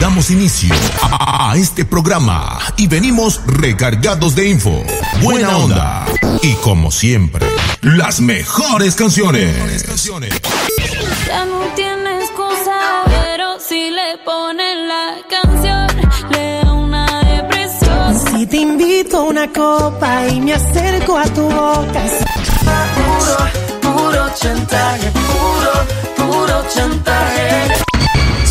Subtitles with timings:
[0.00, 4.82] Damos inicio a, a, a, este programa y venimos recargados de info,
[5.22, 6.06] buena onda
[6.42, 7.46] y como siempre,
[7.82, 9.84] las mejores canciones.
[11.26, 15.86] Ya no tienes cosa, pero si le ponen la canción,
[16.30, 18.18] le da una depresión.
[18.38, 22.04] Si te invito a una copa y me acerco a tu boca,
[22.96, 27.89] puro, puro chantaje, puro, puro chantaje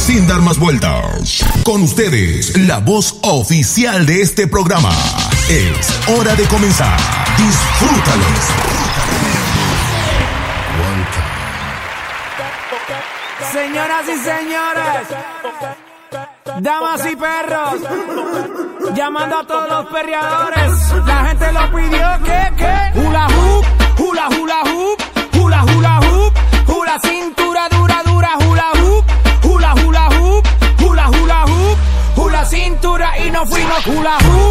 [0.09, 1.45] sin dar más vueltas.
[1.63, 4.89] Con ustedes, la voz oficial de este programa.
[5.47, 6.97] Es hora de comenzar.
[7.37, 8.39] Disfrútalos.
[13.53, 15.07] Señoras y señores,
[16.59, 20.71] damas y perros, llamando a todos los perreadores.
[21.05, 23.65] La gente lo pidió que, que, hula hoop,
[23.99, 24.99] hula hula hoop,
[25.39, 26.33] hula hula hoop,
[26.67, 29.18] hula cintura dura dura hula hoop.
[33.85, 34.48] hula hoop.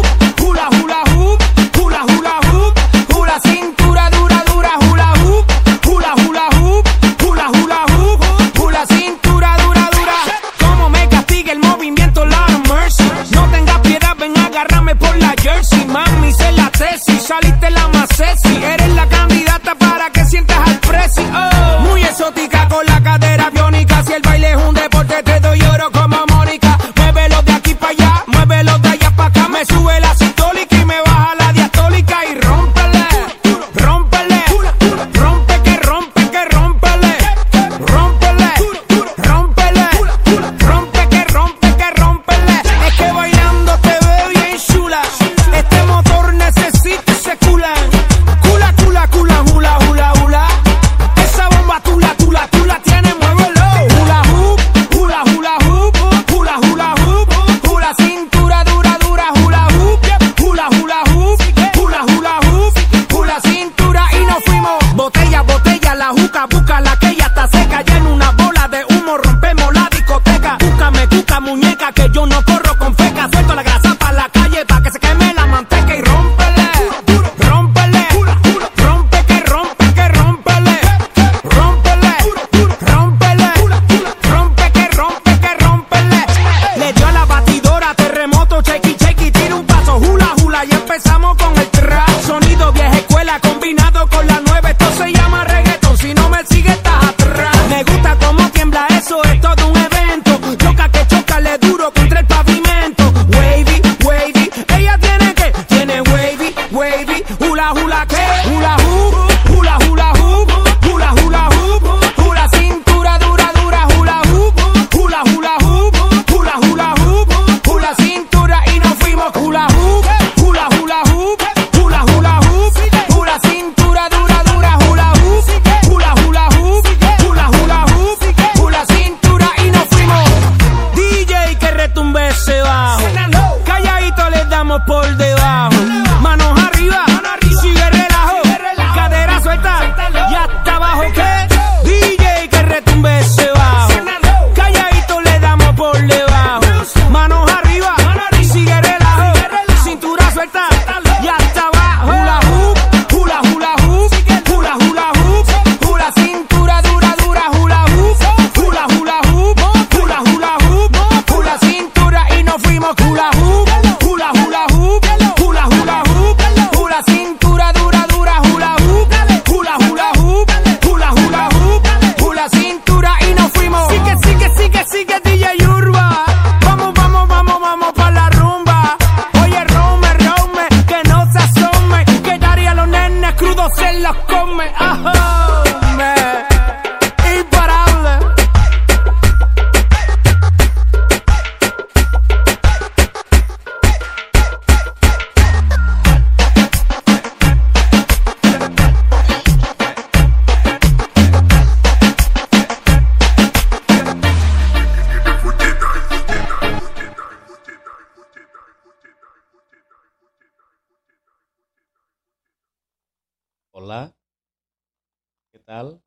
[215.69, 215.83] Hola.
[215.83, 216.01] ¿Qué tal?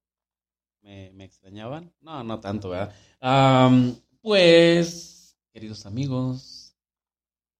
[0.83, 1.93] ¿Me, me extrañaban?
[2.01, 2.93] No, no tanto, ¿verdad?
[4.21, 6.75] Pues, queridos amigos,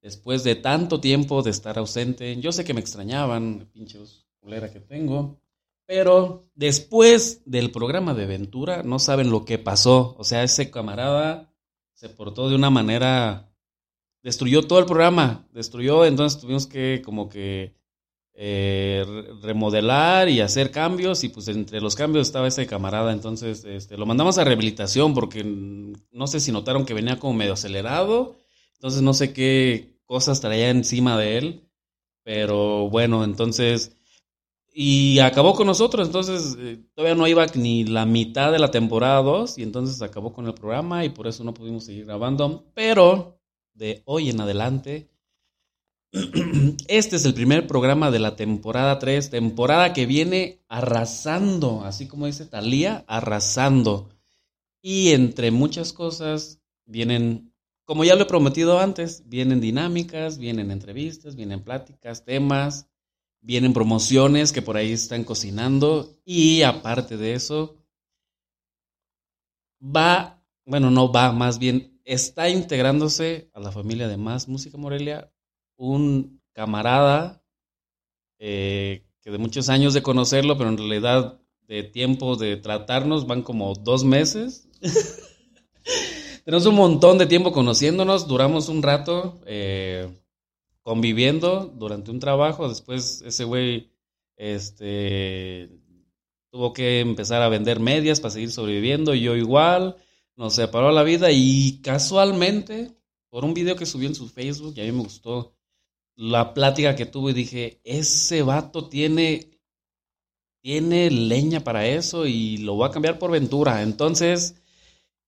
[0.01, 4.73] después de tanto tiempo de estar ausente, yo sé que me extrañaban, pinche voz culera
[4.73, 5.39] que tengo,
[5.87, 10.17] pero después del programa de Ventura, no saben lo que pasó.
[10.19, 11.55] O sea, ese camarada
[11.93, 13.49] se portó de una manera
[14.25, 17.77] destruyó todo el programa, destruyó, entonces tuvimos que como que
[18.35, 23.65] eh, re- remodelar y hacer cambios y pues entre los cambios estaba ese camarada, entonces
[23.65, 28.37] este, lo mandamos a rehabilitación porque no sé si notaron que venía como medio acelerado,
[28.75, 31.69] entonces no sé qué cosas traía encima de él,
[32.25, 33.97] pero bueno, entonces...
[34.75, 39.21] Y acabó con nosotros, entonces eh, todavía no iba ni la mitad de la temporada
[39.23, 43.39] 2 y entonces acabó con el programa y por eso no pudimos seguir grabando, pero
[43.75, 45.11] de hoy en adelante.
[46.89, 52.27] Este es el primer programa de la temporada 3, temporada que viene arrasando, así como
[52.27, 54.11] dice Talía, arrasando.
[54.83, 57.55] Y entre muchas cosas vienen,
[57.85, 62.89] como ya lo he prometido antes, vienen dinámicas, vienen entrevistas, vienen pláticas, temas,
[63.41, 67.79] vienen promociones que por ahí están cocinando y aparte de eso,
[69.81, 75.33] va, bueno, no va, más bien está integrándose a la familia de Más Música Morelia
[75.77, 77.43] un camarada
[78.39, 83.43] eh, que de muchos años de conocerlo, pero en realidad de tiempo de tratarnos van
[83.43, 84.69] como dos meses.
[86.45, 90.09] Tenemos un montón de tiempo conociéndonos, duramos un rato eh,
[90.83, 93.93] conviviendo durante un trabajo, después ese güey
[94.37, 95.71] este,
[96.51, 99.97] tuvo que empezar a vender medias para seguir sobreviviendo, yo igual,
[100.35, 102.91] nos separó la vida y casualmente,
[103.31, 105.55] por un video que subió en su Facebook, y a mí me gustó
[106.17, 109.59] la plática que tuvo y dije, ese vato tiene,
[110.63, 113.83] tiene leña para eso y lo voy a cambiar por Ventura.
[113.83, 114.57] Entonces,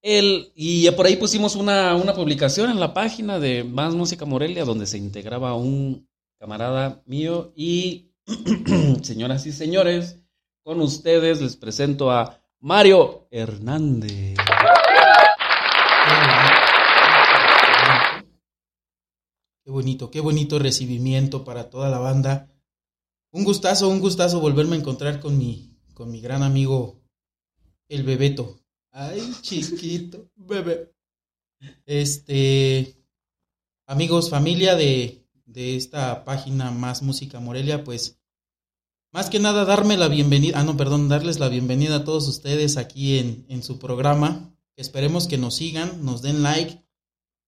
[0.03, 4.65] él, y por ahí pusimos una, una publicación en la página de Más Música Morelia
[4.65, 6.07] donde se integraba un
[6.39, 8.13] camarada mío y,
[9.03, 10.19] señoras y señores,
[10.63, 14.34] con ustedes les presento a Mario Hernández.
[19.65, 22.51] Qué bonito, qué bonito recibimiento para toda la banda.
[23.33, 27.01] Un gustazo, un gustazo volverme a encontrar con mi, con mi gran amigo,
[27.89, 28.61] el Bebeto.
[28.91, 30.95] Ay, chiquito, bebé.
[31.87, 32.95] Este,
[33.87, 38.21] amigos, familia de, de esta página Más Música Morelia, pues,
[39.13, 42.77] más que nada darme la bienvenida, ah, no, perdón, darles la bienvenida a todos ustedes
[42.77, 44.55] aquí en, en su programa.
[44.77, 46.84] Esperemos que nos sigan, nos den like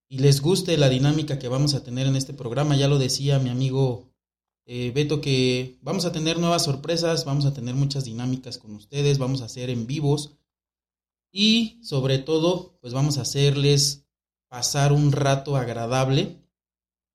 [0.08, 2.76] y les guste la dinámica que vamos a tener en este programa.
[2.76, 4.12] Ya lo decía mi amigo
[4.64, 9.19] eh, Beto que vamos a tener nuevas sorpresas, vamos a tener muchas dinámicas con ustedes,
[9.19, 10.37] vamos a hacer en vivos
[11.32, 14.06] y sobre todo pues vamos a hacerles
[14.49, 16.43] pasar un rato agradable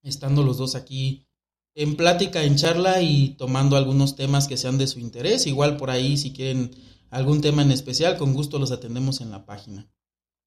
[0.02, 1.26] estando los dos aquí
[1.74, 5.46] en plática, en charla y tomando algunos temas que sean de su interés.
[5.46, 6.70] Igual por ahí si quieren
[7.10, 9.90] algún tema en especial, con gusto los atendemos en la página.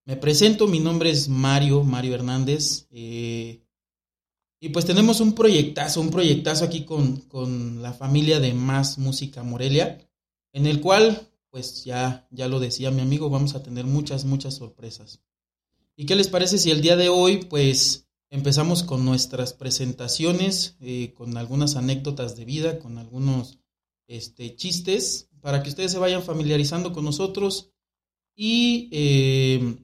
[0.06, 2.88] Me presento, mi nombre es Mario, Mario Hernández.
[2.92, 3.62] eh,
[4.60, 9.44] y pues tenemos un proyectazo, un proyectazo aquí con, con la familia de Más Música
[9.44, 10.08] Morelia,
[10.54, 14.56] en el cual, pues ya, ya lo decía mi amigo, vamos a tener muchas, muchas
[14.56, 15.22] sorpresas.
[15.96, 21.14] ¿Y qué les parece si el día de hoy, pues empezamos con nuestras presentaciones, eh,
[21.16, 23.60] con algunas anécdotas de vida, con algunos
[24.08, 27.72] este, chistes, para que ustedes se vayan familiarizando con nosotros
[28.36, 29.78] y eh,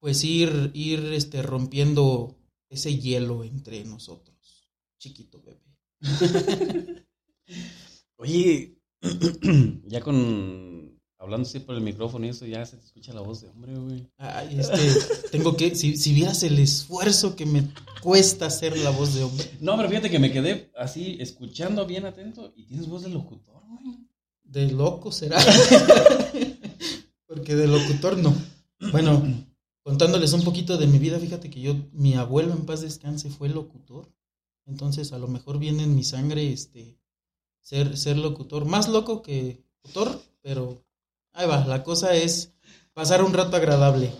[0.00, 2.36] pues ir, ir este, rompiendo
[2.68, 4.70] ese hielo entre nosotros.
[4.98, 5.66] Chiquito bebé.
[8.16, 8.78] Oye,
[9.86, 10.94] ya con.
[11.18, 13.74] Hablando así por el micrófono y eso, ya se te escucha la voz de hombre,
[13.74, 14.06] güey.
[14.18, 17.66] Ay, es que tengo que, si, si vieras el esfuerzo que me
[18.02, 19.50] cuesta hacer la voz de hombre.
[19.60, 23.62] No, pero fíjate que me quedé así, escuchando bien atento y tienes voz de locutor,
[23.66, 23.96] güey.
[24.44, 25.38] De loco será.
[27.26, 28.34] Porque de locutor no.
[28.92, 29.26] Bueno,
[29.86, 33.48] contándoles un poquito de mi vida, fíjate que yo, mi abuelo en paz descanse fue
[33.48, 34.12] locutor.
[34.66, 36.98] Entonces a lo mejor viene en mi sangre este
[37.60, 38.64] ser, ser locutor.
[38.64, 40.82] Más loco que locutor, pero
[41.34, 41.64] ahí va.
[41.66, 42.52] La cosa es
[42.94, 44.10] pasar un rato agradable.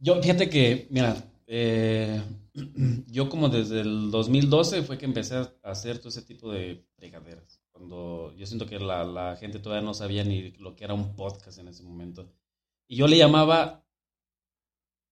[0.00, 2.20] Yo, fíjate que, mira, eh,
[3.06, 7.62] yo como desde el 2012 fue que empecé a hacer todo ese tipo de fregaderas.
[7.70, 11.14] Cuando yo siento que la, la gente todavía no sabía ni lo que era un
[11.14, 12.28] podcast en ese momento.
[12.88, 13.81] Y yo le llamaba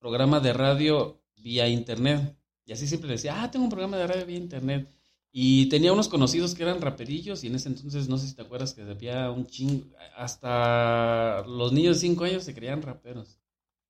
[0.00, 2.36] programa de radio vía internet.
[2.64, 4.88] Y así siempre decía, ah, tengo un programa de radio vía internet.
[5.32, 8.42] Y tenía unos conocidos que eran raperillos y en ese entonces, no sé si te
[8.42, 9.92] acuerdas que había un ching...
[10.16, 13.38] Hasta los niños de 5 años se creían raperos.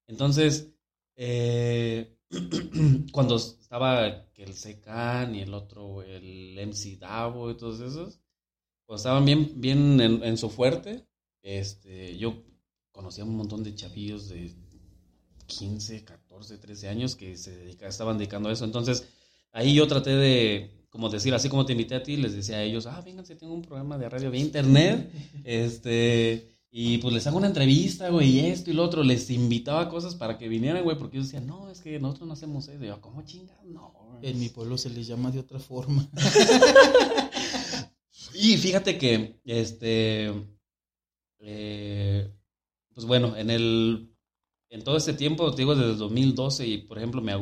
[0.06, 0.68] Entonces,
[1.16, 2.18] eh,
[3.12, 8.20] cuando estaba que el Secan y el otro, el MC Davo y todos esos,
[8.84, 11.06] cuando estaban bien, bien en, en su fuerte,
[11.42, 12.42] este, yo
[12.90, 14.52] conocía un montón de chavillos de
[15.50, 18.64] 15, 14, 13 años que se dedica, estaban dedicando a eso.
[18.64, 19.04] Entonces,
[19.52, 22.62] ahí yo traté de, como decir, así como te invité a ti, les decía a
[22.62, 25.10] ellos, ah, vénganse, tengo un programa de radio de internet,
[25.44, 29.88] este, y pues les hago una entrevista, güey, y esto y lo otro, les invitaba
[29.88, 32.82] cosas para que vinieran, güey, porque ellos decían, no, es que nosotros no hacemos eso.
[32.82, 33.62] Y yo, ¿cómo chingas?
[33.64, 33.92] No.
[33.92, 34.30] güey".
[34.30, 36.08] En mi pueblo se les llama de otra forma.
[38.34, 40.32] Y fíjate que, este,
[41.40, 42.32] eh,
[42.94, 44.09] pues bueno, en el,
[44.70, 47.34] en todo este tiempo, te digo, desde el 2012, y por ejemplo, me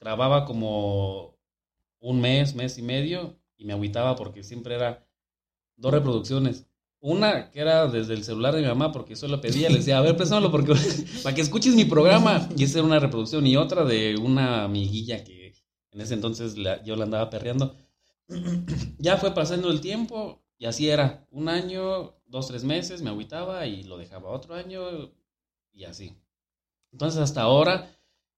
[0.00, 1.38] grababa como
[2.00, 5.06] un mes, mes y medio, y me agüitaba porque siempre era
[5.76, 6.66] dos reproducciones.
[7.00, 9.98] Una que era desde el celular de mi mamá, porque eso lo pedía, le decía,
[9.98, 10.74] a ver, préstamelo porque,
[11.22, 12.48] para que escuches mi programa.
[12.56, 13.46] Y esa era una reproducción.
[13.46, 15.54] Y otra de una amiguilla que
[15.92, 16.54] en ese entonces
[16.84, 17.76] yo la andaba perreando.
[18.98, 21.26] ya fue pasando el tiempo y así era.
[21.30, 25.12] Un año, dos, tres meses, me agüitaba y lo dejaba otro año
[25.76, 26.16] y así.
[26.92, 27.94] Entonces hasta ahora,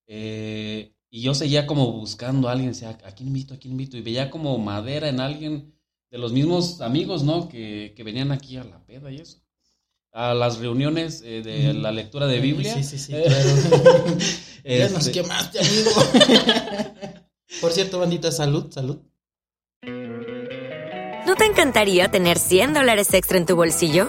[0.06, 3.54] eh, y yo seguía como buscando a alguien, decía, ¿a quién invito?
[3.54, 3.96] ¿A quién invito?
[3.96, 5.74] Y veía como madera en alguien
[6.10, 7.48] de los mismos amigos, ¿no?
[7.48, 9.38] Que, que venían aquí a la peda y eso.
[10.12, 12.74] A las reuniones eh, de la lectura de Biblia.
[12.74, 13.28] Sí, sí, sí, claro.
[14.64, 15.90] ya nos Este, quemaste, amigo.
[17.60, 18.98] Por cierto, bandita, salud, salud.
[21.26, 24.08] ¿No te encantaría tener 100 dólares extra en tu bolsillo?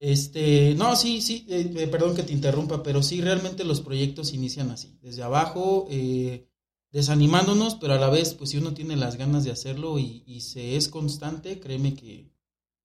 [0.00, 4.32] Este, no, sí, sí, eh, eh, perdón que te interrumpa, pero sí, realmente los proyectos
[4.32, 6.46] inician así, desde abajo, eh,
[6.92, 10.42] desanimándonos, pero a la vez, pues si uno tiene las ganas de hacerlo y, y
[10.42, 12.30] se es constante, créeme que,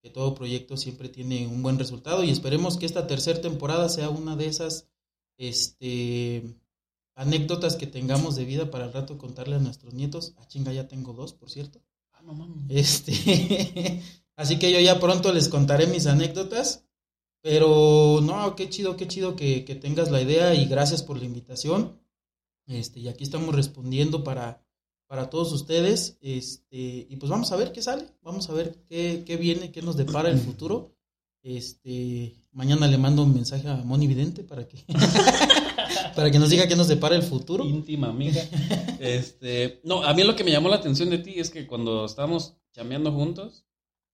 [0.02, 4.10] que todo proyecto siempre tiene un buen resultado y esperemos que esta tercera temporada sea
[4.10, 4.90] una de esas,
[5.38, 6.56] este,
[7.16, 10.34] anécdotas que tengamos de vida para el rato contarle a nuestros nietos.
[10.38, 11.82] Ah, chinga, ya tengo dos, por cierto.
[12.12, 12.66] ah, no mames.
[12.70, 14.02] Este,
[14.36, 16.86] así que yo ya pronto les contaré mis anécdotas.
[17.44, 21.26] Pero no, qué chido, qué chido que, que tengas la idea y gracias por la
[21.26, 22.00] invitación.
[22.68, 24.66] Este, y aquí estamos respondiendo para,
[25.08, 26.18] para todos ustedes.
[26.22, 29.82] Este, y pues vamos a ver qué sale, vamos a ver qué, qué viene, qué
[29.82, 30.96] nos depara el futuro.
[31.44, 34.86] Este, mañana le mando un mensaje a Moni Vidente para que,
[36.16, 37.66] para que nos diga qué nos depara el futuro.
[37.66, 38.42] íntima amiga.
[39.02, 42.06] Este, no, a mí lo que me llamó la atención de ti es que cuando
[42.06, 43.66] estábamos chameando juntos,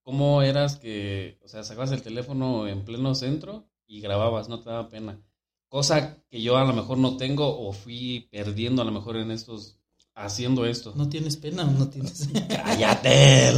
[0.09, 4.71] cómo eras que, o sea, sacabas el teléfono en pleno centro y grababas, no te
[4.71, 5.21] daba pena.
[5.67, 9.29] Cosa que yo a lo mejor no tengo o fui perdiendo a lo mejor en
[9.29, 9.77] estos,
[10.15, 10.93] haciendo esto.
[10.95, 12.27] ¿No tienes pena o no tienes?
[12.49, 13.49] Cállate.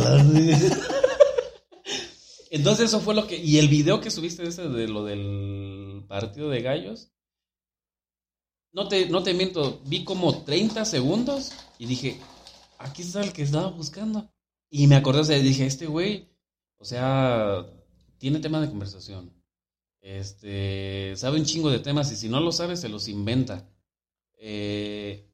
[2.51, 3.37] Entonces eso fue lo que...
[3.37, 7.13] Y el video que subiste ese de lo del partido de gallos,
[8.73, 12.19] no te, no te miento, vi como 30 segundos y dije,
[12.77, 14.29] aquí está el que estaba buscando.
[14.69, 16.30] Y me acordé, o sea, dije, este güey,
[16.81, 17.65] o sea,
[18.17, 19.31] tiene tema de conversación.
[20.01, 23.69] Este, sabe un chingo de temas y si no lo sabe, se los inventa.
[24.39, 25.29] Eh,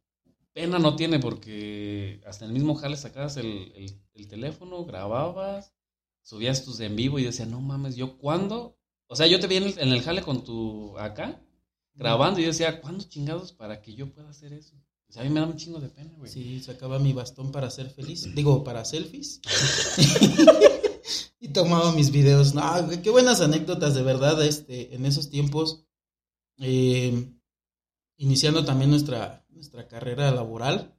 [0.53, 5.73] pena no tiene porque hasta en el mismo jale sacabas el, el- el teléfono, grababas,
[6.23, 8.77] subías tus en vivo y decía, no mames, ¿yo cuándo?
[9.07, 11.41] O sea, yo te vi en el, en el jale con tu acá,
[11.93, 14.75] grabando y yo decía, ¿cuándo chingados para que yo pueda hacer eso?
[15.09, 16.29] O sea, a mí me da un chingo de pena, güey.
[16.29, 18.27] Sí, sacaba mi bastón para ser feliz.
[18.35, 19.39] Digo, para selfies.
[21.57, 22.53] tomaba mis videos.
[22.53, 22.61] No,
[23.03, 25.83] qué buenas anécdotas, de verdad, este, en esos tiempos.
[26.59, 27.33] eh,
[28.19, 30.97] iniciando también nuestra, nuestra carrera laboral.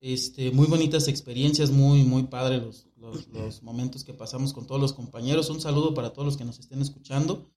[0.00, 4.80] Este, muy bonitas experiencias, muy, muy padre los, los, los momentos que pasamos con todos
[4.80, 5.48] los compañeros.
[5.48, 7.50] Un saludo para todos los que nos estén escuchando.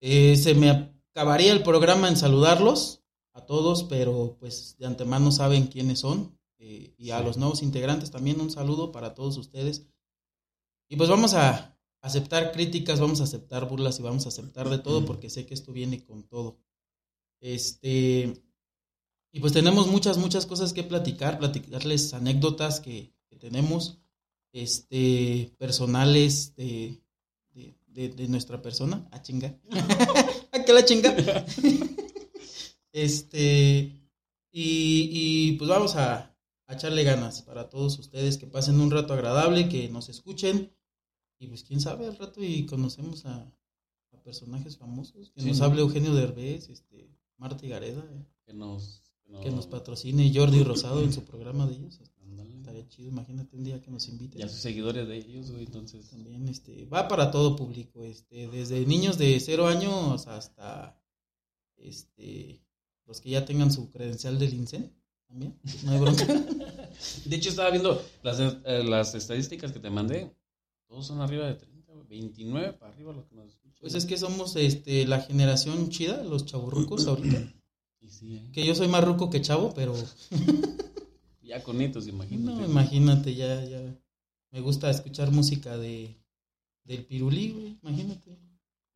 [0.00, 0.70] Eh, se me
[1.14, 6.38] acabaría el programa en saludarlos a todos, pero pues de antemano saben quiénes son.
[6.62, 7.24] eh, y a Sí.
[7.24, 9.86] los nuevos integrantes también un saludo para todos ustedes.
[10.90, 14.78] Y pues vamos a aceptar críticas, vamos a aceptar burlas y vamos a aceptar de
[14.78, 16.58] todo porque sé que esto viene con todo.
[17.40, 18.42] Este,
[19.30, 23.98] y pues tenemos muchas, muchas cosas que platicar, platicarles anécdotas que, que tenemos,
[24.52, 27.00] este, personales de,
[27.54, 29.06] de, de, de nuestra persona.
[29.12, 29.56] A chinga.
[30.52, 31.14] ¿A qué la chinga?
[32.92, 33.96] este.
[34.50, 39.12] Y, y pues vamos a, a echarle ganas para todos ustedes, que pasen un rato
[39.12, 40.72] agradable, que nos escuchen.
[41.40, 43.52] Y pues quién sabe al rato y conocemos a,
[44.12, 45.30] a personajes famosos.
[45.30, 45.64] Que Sí, nos ¿no?
[45.64, 48.04] hable Eugenio Derbez, este, Marta y Gareda.
[48.12, 51.98] eh, Que nos, que nos, Que nos patrocine Jordi Rosado en su programa de ellos.
[52.22, 52.54] Ándale.
[52.58, 54.38] Estaría chido, imagínate un día que nos inviten.
[54.40, 56.10] Ya sus seguidores de ellos, güey, entonces.
[56.10, 60.96] También este, va para todo público, este, desde niños de cero años hasta
[61.78, 62.62] este
[63.06, 64.92] los que ya tengan su credencial del INSEN,
[65.26, 66.24] también, no hay bronca.
[67.24, 70.32] De hecho, estaba viendo las, eh, las estadísticas que te mandé.
[70.90, 72.06] Todos son arriba de 30, güey.
[72.08, 73.76] 29 para arriba los que nos escuchan.
[73.80, 77.54] Pues es que somos este la generación chida, los chaburrucos ahorita.
[78.00, 78.50] Y sí, eh.
[78.52, 79.94] Que yo soy más ruco que chavo, pero
[81.44, 82.60] Ya con nietos, imagínate.
[82.60, 83.80] no, imagínate, ya, ya.
[84.50, 86.16] Me gusta escuchar música de
[86.82, 88.36] del pirulí, güey, imagínate.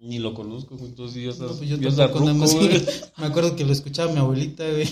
[0.00, 0.76] Ni lo conozco.
[0.80, 1.52] Entonces ya estás.
[1.52, 2.24] No, pues yo ya estás ruco.
[3.18, 4.88] Me acuerdo que lo escuchaba mi abuelita, güey.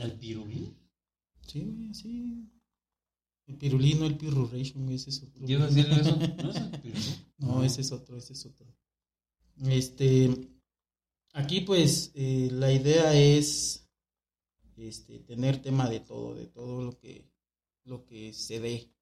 [0.00, 0.74] ¿El pirulí?
[1.46, 2.50] Sí, güey, sí.
[3.50, 5.44] El pirulí, no el pirruration, ese es otro.
[5.44, 6.16] Yo iba a decir eso.
[6.16, 7.16] ¿No es el pirulí?
[7.38, 8.66] No, ese es otro, ese es otro.
[9.66, 10.30] Este,
[11.32, 13.88] aquí pues eh, la idea es
[14.76, 17.28] este, tener tema de todo, de todo lo que,
[17.84, 18.92] lo que se dé.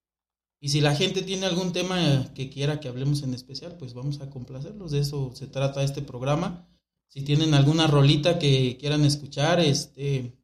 [0.60, 4.22] Y si la gente tiene algún tema que quiera que hablemos en especial, pues vamos
[4.22, 4.92] a complacerlos.
[4.92, 6.66] De eso se trata este programa.
[7.08, 10.37] Si tienen alguna rolita que quieran escuchar, este,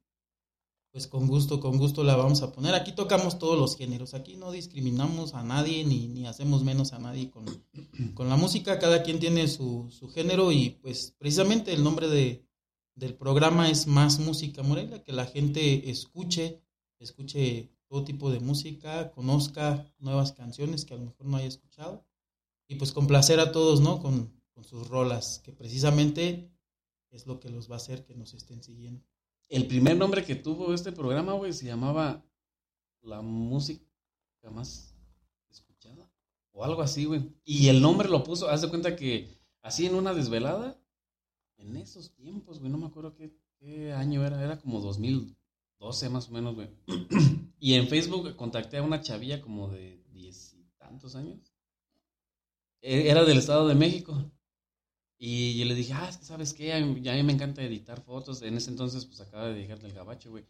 [0.94, 2.72] pues con gusto, con gusto la vamos a poner.
[2.76, 4.14] Aquí tocamos todos los géneros.
[4.14, 7.44] Aquí no discriminamos a nadie ni, ni hacemos menos a nadie con,
[8.14, 8.78] con la música.
[8.78, 12.46] Cada quien tiene su, su género y pues precisamente el nombre de,
[12.94, 16.62] del programa es Más Música Morelia, que la gente escuche,
[17.00, 22.06] escuche todo tipo de música, conozca nuevas canciones que a lo mejor no haya escuchado
[22.68, 23.98] y pues complacer a todos, ¿no?
[23.98, 26.52] Con, con sus rolas, que precisamente
[27.11, 29.04] es lo que los va a hacer que nos estén siguiendo.
[29.48, 32.24] El primer nombre que tuvo este programa, güey, se llamaba
[33.02, 33.85] La música
[34.50, 34.94] más
[35.50, 36.11] escuchada.
[36.52, 37.30] O algo así, güey.
[37.44, 39.28] Y el nombre lo puso, haz de cuenta que
[39.62, 40.80] así en una desvelada,
[41.57, 46.28] en esos tiempos, güey, no me acuerdo qué, qué año era, era como 2012 más
[46.28, 46.68] o menos, güey.
[47.59, 51.52] y en Facebook contacté a una chavilla como de diez y tantos años.
[52.80, 54.30] E- Era del Estado de México.
[55.18, 57.62] Y yo le dije, ah, es que sabes qué, a mí, a mí me encanta
[57.62, 58.42] editar fotos.
[58.42, 60.44] En ese entonces, pues acaba de llegar del gabacho, güey.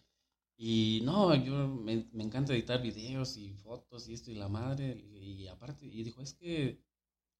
[0.56, 4.96] Y no, yo me, me encanta editar videos y fotos y esto y la madre.
[5.12, 6.80] Y aparte, y dijo, es que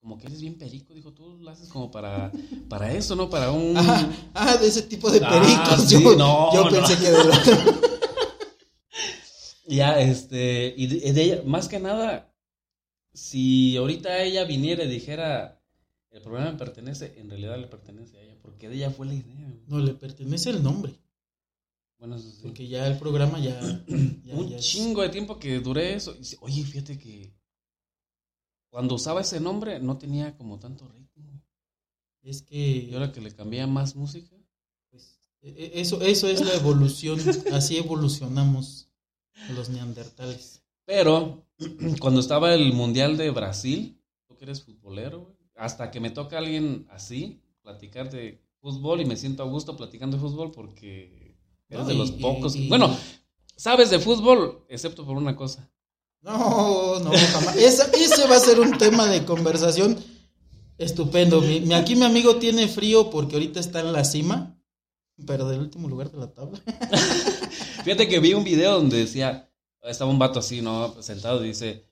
[0.00, 2.30] como que eres bien perico, dijo, tú lo haces como para,
[2.68, 3.30] para eso, ¿no?
[3.30, 3.74] Para un...
[3.74, 5.88] Ah, ah, de ese tipo de Ah, pericos.
[5.88, 6.70] sí, yo no, yo no.
[6.70, 7.74] pensé que de
[9.66, 12.34] Ya, este, y de, de ella, más que nada,
[13.14, 15.63] si ahorita ella viniera y dijera,
[16.14, 19.14] el programa me pertenece, en realidad le pertenece a ella, porque de ella fue la
[19.14, 19.54] idea.
[19.66, 20.94] No, le pertenece el nombre.
[21.98, 22.40] Bueno, eso sí.
[22.42, 23.60] Porque ya el programa ya.
[23.60, 23.84] ya-
[24.34, 26.14] un ya es- chingo de tiempo que duré eso.
[26.14, 27.34] Y Oye, fíjate que
[28.70, 31.42] cuando usaba ese nombre no tenía como tanto ritmo.
[32.22, 32.56] Es que.
[32.58, 34.36] Y ahora que le cambié más música.
[34.90, 37.18] pues, e- e- eso, eso es la evolución.
[37.52, 38.88] Así evolucionamos
[39.54, 40.62] los neandertales.
[40.84, 41.46] Pero
[42.00, 46.38] cuando estaba el Mundial de Brasil, tú que eres futbolero, güey, hasta que me toca
[46.38, 51.36] alguien así, platicar de fútbol y me siento a gusto platicando de fútbol porque
[51.68, 52.56] eres No, de y- los pocos.
[52.56, 52.96] y- Bueno,
[53.56, 55.70] sabes de fútbol, excepto por una cosa.
[56.22, 57.56] No, no, jamás.
[57.56, 59.98] Esa- ese va a ser un tema de conversación
[60.78, 61.40] estupendo.
[61.42, 64.58] Mi- mi- aquí mi amigo tiene frío porque ahorita está en la cima,
[65.26, 66.58] pero del último lugar de la tabla.
[67.84, 69.50] Fíjate que vi un video donde decía,
[69.82, 71.00] estaba un vato así, ¿no?
[71.02, 71.84] Sentado y dice,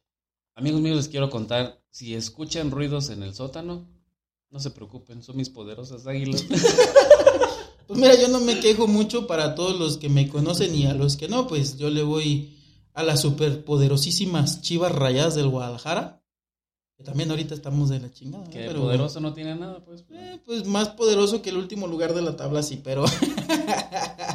[0.55, 3.87] amigos míos, les quiero contar, si escuchan ruidos en el sótano,
[4.51, 6.45] no se preocupen, son mis poderosas águilas.
[7.89, 10.95] Pues mira, yo no me quejo mucho para todos los que me conocen y a
[10.95, 12.57] los que no, pues yo le voy
[12.95, 16.23] a las superpoderosísimas chivas rayadas del Guadalajara.
[16.97, 18.45] Que también ahorita estamos de la chingada.
[18.45, 18.51] ¿no?
[18.51, 20.05] que Pero, poderoso no tiene nada, pues.
[20.11, 23.05] eh, pues más poderoso que el último lugar de la tabla, sí, pero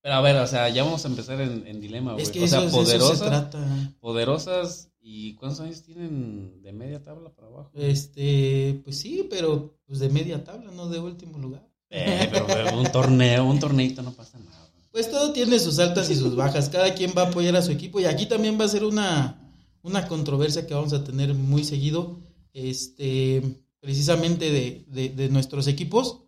[0.00, 2.22] Pero a ver, o sea, ya vamos a empezar en, en dilema, güey.
[2.22, 3.94] es que o sea, eso, de eso se poderosas, trata.
[4.00, 7.70] poderosas, ¿y cuántos años tienen de media tabla para abajo?
[7.74, 11.68] Este, pues sí, pero pues de media tabla, no de último lugar.
[11.90, 14.70] Eh, pero, pero un torneo, un torneito no pasa nada.
[14.92, 16.68] Pues todo tiene sus altas y sus bajas.
[16.68, 18.00] Cada quien va a apoyar a su equipo.
[18.00, 22.18] Y aquí también va a ser una, una controversia que vamos a tener muy seguido.
[22.52, 23.42] Este,
[23.80, 26.22] precisamente de, de- de nuestros equipos.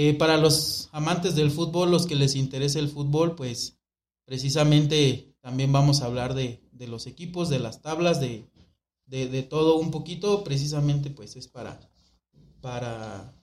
[0.00, 3.80] Eh, para los amantes del fútbol, los que les interese el fútbol, pues
[4.26, 8.48] precisamente también vamos a hablar de, de los equipos, de las tablas, de,
[9.06, 10.44] de, todo un poquito.
[10.44, 11.80] Precisamente, pues es para,
[12.60, 13.34] para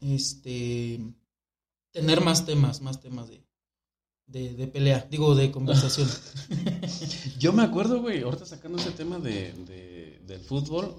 [0.00, 0.98] este
[1.90, 3.44] tener más temas, más temas de,
[4.26, 6.08] de, de pelea, digo, de conversación.
[7.38, 10.94] Yo me acuerdo, güey, ahorita sacando ese tema de, de- del fútbol,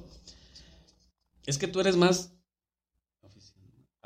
[1.47, 2.36] es que tú eres más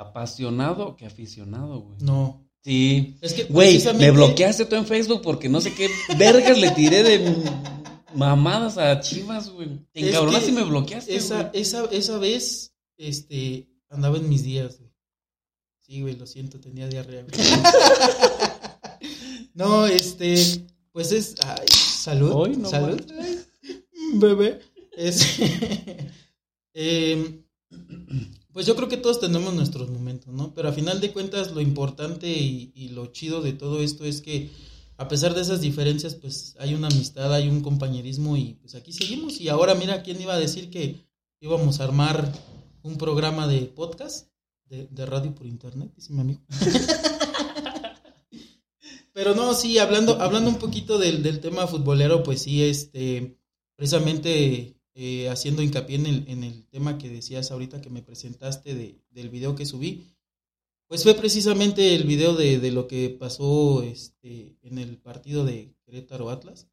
[0.02, 1.98] apasionado que aficionado, güey.
[2.02, 2.48] No.
[2.64, 3.18] Sí.
[3.22, 6.70] Es que Güey, precisamente- me bloqueaste tú en Facebook porque no sé qué vergas le
[6.72, 7.36] tiré de
[8.14, 9.70] mamadas a Chivas, güey.
[9.92, 11.62] Te encabronaste y me bloqueaste, Esa, güey.
[11.62, 14.92] esa, esa vez, este, andaba en mis días, güey.
[15.80, 17.34] Sí, güey, lo siento, tenía diarrea, güey.
[19.54, 20.36] no, este,
[20.92, 23.02] pues es, ay, salud, Hoy no salud,
[24.16, 24.60] bebé.
[24.96, 25.40] Es,
[26.74, 27.44] em,
[28.54, 30.54] pues yo creo que todos tenemos nuestros momentos, ¿no?
[30.54, 34.50] Pero a final de cuentas, lo importante y, lo chido de todo esto es que
[34.98, 38.92] a pesar de esas diferencias, pues hay una amistad, hay un compañerismo y pues aquí
[38.92, 39.40] seguimos.
[39.40, 41.08] Y ahora mira, ¿quién iba a decir que
[41.40, 42.32] íbamos a armar
[42.84, 44.28] un programa de podcast,
[44.66, 45.92] de, radio por internet?
[45.96, 46.42] Dice mi amigo.
[49.14, 53.38] Pero no, sí, hablando, hablando un poquito del tema futbolero, pues sí, este,
[53.76, 59.30] precisamente eh, haciendo hincapié en el, tema que decías ahorita que me presentaste de, del
[59.30, 60.08] video que subí,
[60.88, 66.30] pues fue precisamente el video de, lo que pasó este, en el partido de Querétaro
[66.30, 66.68] Atlas.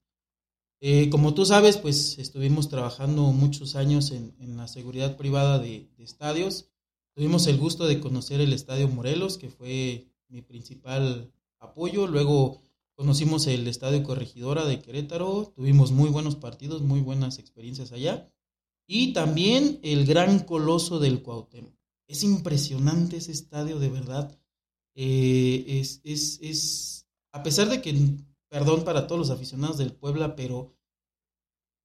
[0.80, 5.88] Eh, como tú sabes, pues estuvimos trabajando muchos años en, en la seguridad privada de,
[5.96, 6.70] de estadios.
[7.14, 12.06] Tuvimos el gusto de conocer el Estadio Morelos, que fue mi principal apoyo.
[12.06, 12.60] Luego
[12.98, 15.52] conocimos el Estadio Corregidora de Querétaro.
[15.54, 18.28] Tuvimos muy buenos partidos, muy buenas experiencias allá.
[18.88, 21.72] Y también el Gran Coloso del Cuauhtémoc.
[22.08, 24.36] Es impresionante ese estadio, de verdad.
[24.96, 27.94] Eh, es, es, es, a pesar de que,
[28.48, 30.74] perdón para todos los aficionados del Puebla, pero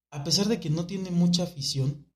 [0.10, 2.08] a pesar de que no tiene mucha afición,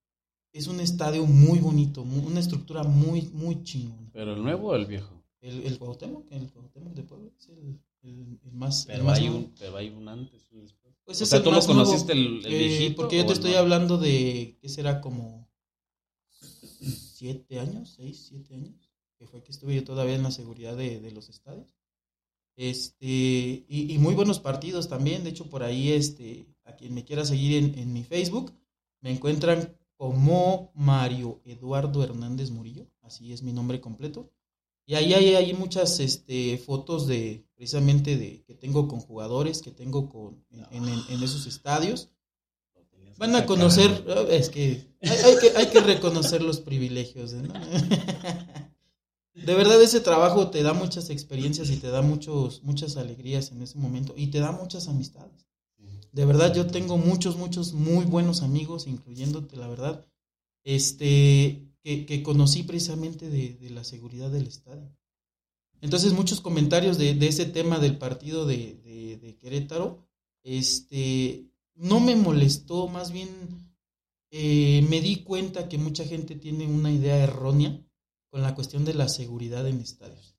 [0.54, 4.10] es un estadio muy bonito, una estructura muy, muy chingona.
[4.12, 5.24] ¿Pero el nuevo o el viejo?
[5.40, 9.20] El, el Cuauhtémoc, el Cuauhtémoc de Puebla, es el, el- el más, el Pero más
[9.20, 10.96] hay, un, pero hay un antes y un después.
[11.06, 13.02] Pues o sea, el ¿tú lo nuevo, conociste el, el eh, viejito?
[13.04, 15.02] Porque yo te el estoy hablando de, ¿qué será?
[15.02, 15.48] Como
[17.16, 21.00] siete años, seis, siete años, que fue que estuve yo todavía en la seguridad de,
[21.00, 21.76] de los estadios.
[22.56, 27.04] Este, y, y muy buenos partidos también, de hecho por ahí, este, a quien me
[27.06, 28.52] quiera seguir en, en mi Facebook,
[29.02, 34.32] me encuentran como Mario Eduardo Hernández Murillo, así es mi nombre completo.
[34.90, 39.72] Y ahí hay, hay muchas este, fotos de precisamente de que tengo con jugadores, que
[39.72, 42.10] tengo con, en, en- esos estadios.
[43.18, 47.34] Van a conocer, eh, es que hay, hay que hay que reconocer los privilegios.
[47.34, 47.54] ¿no?
[49.34, 53.62] De verdad ese trabajo te da muchas experiencias y te da muchos, muchas alegrías en
[53.62, 55.48] ese momento y te da muchas amistades.
[56.12, 60.06] De verdad yo tengo muchos, muchos muy buenos amigos, incluyéndote la verdad,
[60.64, 61.68] este,
[62.06, 64.96] que, conocí precisamente de, la seguridad del estadio.
[65.82, 70.08] Entonces muchos comentarios de, ese tema del partido de Querétaro,
[70.44, 73.30] este, no me molestó, más bien
[74.32, 77.82] eh, me di cuenta que mucha gente tiene una idea errónea
[78.30, 80.36] con la cuestión de la seguridad en estadios.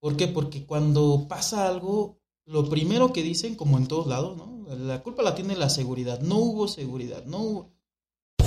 [0.00, 0.28] ¿Por qué?
[0.28, 4.66] Porque cuando pasa algo, lo primero que dicen, como en todos lados, ¿no?
[4.76, 6.20] La culpa la tiene la seguridad.
[6.20, 7.73] No hubo seguridad, no hubo...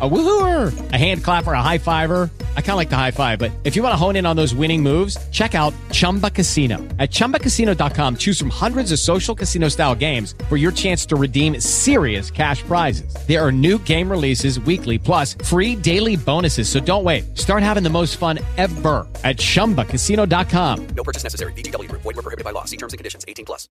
[0.00, 2.30] A woohooer, a hand clapper, a high fiver.
[2.56, 4.36] I kind of like the high five, but if you want to hone in on
[4.36, 6.76] those winning moves, check out Chumba Casino.
[7.00, 11.58] At chumbacasino.com, choose from hundreds of social casino style games for your chance to redeem
[11.58, 13.12] serious cash prizes.
[13.26, 16.68] There are new game releases weekly, plus free daily bonuses.
[16.68, 17.36] So don't wait.
[17.36, 20.86] Start having the most fun ever at chumbacasino.com.
[20.94, 21.52] No purchase necessary.
[21.54, 22.02] VGW Group.
[22.02, 22.66] Void were prohibited by law.
[22.66, 23.24] See terms and conditions.
[23.26, 23.68] 18 plus.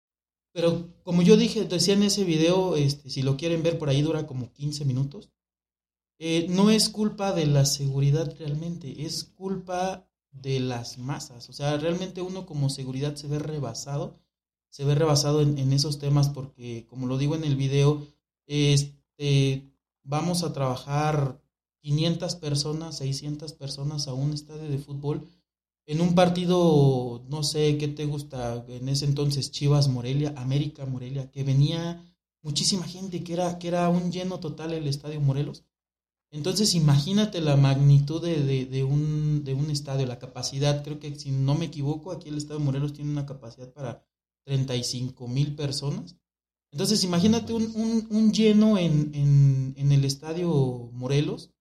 [0.54, 4.02] Pero como yo dije, decía en ese video, este, si lo quieren ver por ahí
[4.02, 5.30] dura como 15 minutos.
[6.20, 11.50] Eh, no es culpa de la seguridad realmente, es culpa de las masas.
[11.50, 14.20] O sea, realmente uno como seguridad se ve rebasado,
[14.70, 18.06] se ve rebasado en, en esos temas porque, como lo digo en el video,
[18.46, 19.64] este,
[20.04, 21.42] vamos a trabajar
[21.82, 25.28] 500 personas, 600 personas a un estadio de fútbol
[25.88, 28.66] en un partido no sé, ¿qué te gusta?
[28.68, 32.06] En ese entonces Chivas Morelia, América Morelia, que venía
[32.42, 35.64] muchísima gente, que era, que era un lleno total el Estadio Morelos.
[36.32, 41.32] Entonces imagínate la magnitud de, de, un, de un estadio, la capacidad, creo que si
[41.32, 44.06] no me equivoco, aquí el Estadio Morelos tiene una capacidad para
[44.46, 46.18] 35 mil personas.
[46.72, 51.52] Entonces imagínate un, un, lleno en, en, en el Estadio Morelos,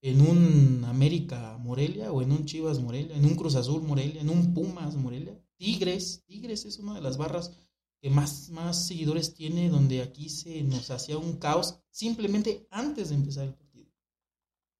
[0.00, 4.30] en un América Morelia o en un Chivas Morelia, en un Cruz Azul Morelia, en
[4.30, 5.38] un Pumas Morelia.
[5.58, 7.52] Tigres, Tigres es una de las barras
[8.00, 13.16] que más, más seguidores tiene, donde aquí se nos hacía un caos simplemente antes de
[13.16, 13.63] empezar el.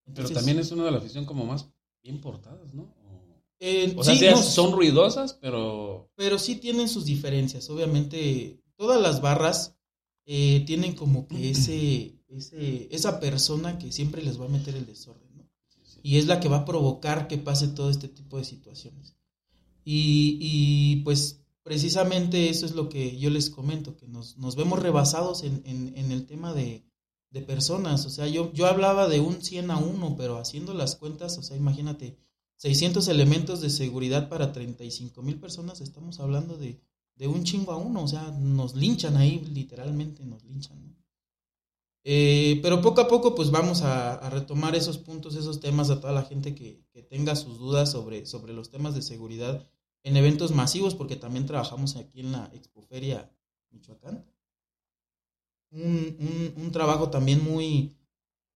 [0.04, 1.66] Pero Entonces, también es una de las afición como más
[2.02, 2.94] bien portadas, ¿no?
[3.60, 7.68] eh, O sea, sí, sí, no, son ruidosas, pero pero sí tienen sus diferencias.
[7.70, 9.76] Obviamente, todas las barras
[10.26, 14.86] eh, tienen como que ese, ese, esa persona que siempre les va a meter el
[14.86, 15.48] desorden, ¿no?
[16.02, 19.16] Y es la que va a provocar que pase todo este tipo de situaciones.
[19.86, 24.78] Y, y, pues precisamente eso es lo que yo les comento, que nos, nos vemos
[24.80, 26.84] rebasados en, en, en el tema de,
[27.34, 28.06] de personas.
[28.06, 31.42] O sea, yo, yo hablaba de un 100 a 1, pero haciendo las cuentas, o
[31.42, 32.16] sea, imagínate,
[32.58, 36.80] 600 elementos de seguridad para 35 mil personas, estamos hablando de,
[37.16, 40.86] de un chingo a uno, o sea, nos linchan ahí, literalmente nos linchan.
[40.86, 40.94] ¿no?
[42.04, 46.00] Eh, pero poco a poco, pues vamos a, a, retomar esos puntos, esos temas a
[46.00, 49.66] toda la gente que, que tenga sus dudas sobre, sobre los temas de seguridad
[50.04, 53.28] en eventos masivos, porque también trabajamos aquí en la Expoferia
[53.70, 54.24] Michoacán.
[55.74, 57.96] Un, un, trabajo también muy,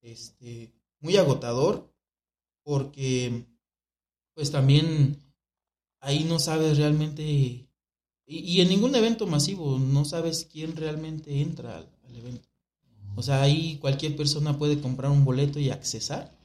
[0.01, 1.93] este, muy agotador,
[2.63, 3.45] porque
[4.35, 5.21] pues también
[6.01, 7.69] ahí no sabes realmente,
[8.25, 12.49] y, en ningún evento masivo no sabes quién realmente entra al, al, evento.
[13.17, 16.39] O sea, ahí cualquier persona puede comprar un boleto y accesar,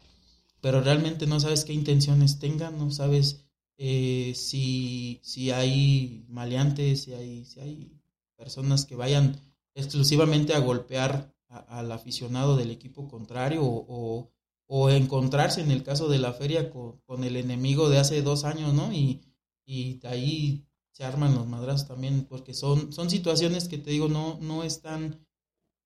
[0.59, 3.43] pero realmente no sabes qué intenciones tengan, no sabes
[3.77, 7.91] eh, si, si hay maleantes, si hay, si hay
[8.35, 9.41] personas que vayan
[9.75, 14.31] exclusivamente a golpear a, al aficionado del equipo contrario o,
[14.67, 18.73] o encontrarse en el caso de la feria con, el enemigo de hace dos años,
[18.73, 18.91] ¿no?
[18.91, 19.21] Y,
[19.65, 24.39] y ahí se arman los madrazos también, porque son, son situaciones que te digo, no,
[24.41, 25.25] no están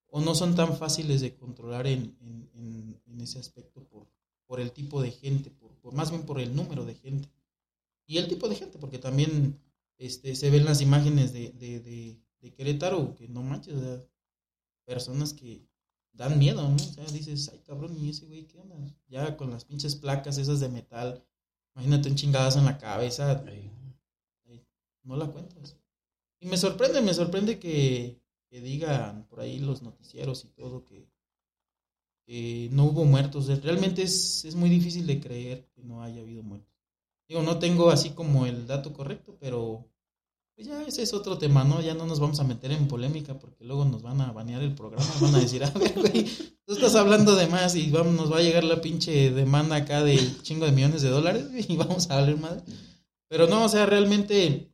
[0.10, 4.08] o no son tan fáciles de controlar en, en, ese aspecto por,
[4.46, 7.30] por el tipo de gente, por, por, más bien por el número de gente.
[8.06, 9.60] Y el tipo de gente, porque también
[9.98, 14.06] este, se ven las imágenes de, de, de, de Querétaro, que no manches, o sea,
[14.86, 15.68] personas que,
[16.18, 16.76] dan miedo, ¿no?
[16.76, 18.76] O sea, dices, ay cabrón, ¿y ese güey qué onda?
[19.08, 21.24] Ya con las pinches placas esas de metal,
[21.76, 23.72] imagínate un chingadazo en la cabeza, ay,
[24.50, 24.66] ay,
[25.04, 25.78] no la cuentas.
[26.40, 28.20] Y me sorprende, me sorprende que,
[28.50, 31.08] que, digan por ahí los noticieros y todo que,
[32.26, 33.48] que no hubo muertos.
[33.62, 36.74] Realmente es, es muy difícil de creer que no haya habido muertos.
[37.28, 39.88] Digo, no tengo así como el dato correcto, pero
[40.66, 41.82] ya ese es otro tema, ¿no?
[41.82, 44.74] Ya no nos vamos a meter en polémica porque luego nos van a banear el
[44.74, 46.26] programa, van a decir, a ver, güey,
[46.66, 50.20] tú estás hablando de más y nos va a llegar la pinche demanda acá de
[50.42, 52.64] chingo de millones de dólares y vamos a hablar madre.
[53.28, 54.72] Pero no, o sea, realmente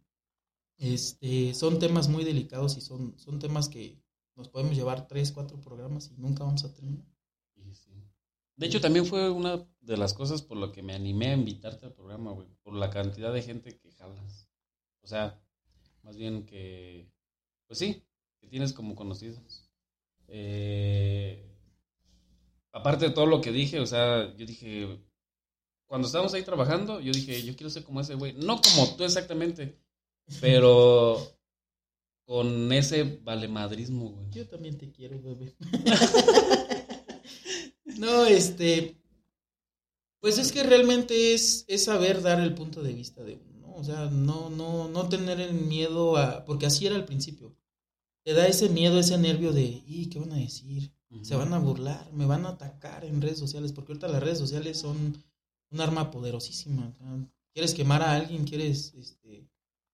[0.78, 4.02] este, son temas muy delicados y son, son temas que
[4.36, 7.06] nos podemos llevar tres, cuatro programas y nunca vamos a terminar.
[8.56, 11.88] De hecho, también fue una de las cosas por lo que me animé a invitarte
[11.88, 14.48] al programa, güey, por la cantidad de gente que jalas.
[15.02, 15.43] O sea,
[16.04, 17.10] más bien que,
[17.68, 18.04] pues sí,
[18.40, 19.70] que tienes como conocidos.
[20.28, 21.44] Eh,
[22.72, 25.00] aparte de todo lo que dije, o sea, yo dije,
[25.88, 29.04] cuando estábamos ahí trabajando, yo dije, yo quiero ser como ese güey, no como tú
[29.04, 29.80] exactamente,
[30.42, 31.18] pero
[32.26, 34.30] con ese valemadrismo, güey.
[34.32, 35.56] Yo también te quiero, bebé.
[37.98, 38.98] no, este,
[40.20, 43.53] pues es que realmente es, es saber dar el punto de vista de uno.
[43.76, 46.46] O sea, no, no, no tener el miedo a.
[46.46, 47.56] Porque así era al principio.
[48.24, 50.94] Te da ese miedo, ese nervio de, ¿y qué van a decir?
[51.10, 51.24] Uh -huh.
[51.26, 54.38] Se van a burlar, me van a atacar en redes sociales, porque ahorita las redes
[54.38, 55.22] sociales son
[55.72, 56.94] un arma poderosísima.
[57.54, 58.46] ¿Quieres quemar a alguien?
[58.46, 59.50] ¿Quieres este,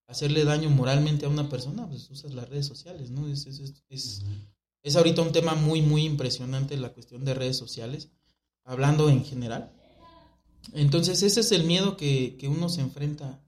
[0.07, 1.87] hacerle daño moralmente a una persona?
[1.89, 3.27] Pues usas las redes sociales, ¿no?
[3.27, 4.47] Es, es, es, es, uh -huh.
[4.83, 8.09] es ahorita un tema muy, muy impresionante la cuestión de redes sociales,
[8.63, 9.73] hablando en general.
[10.73, 13.41] Entonces, ese es el miedo que, que uno se enfrenta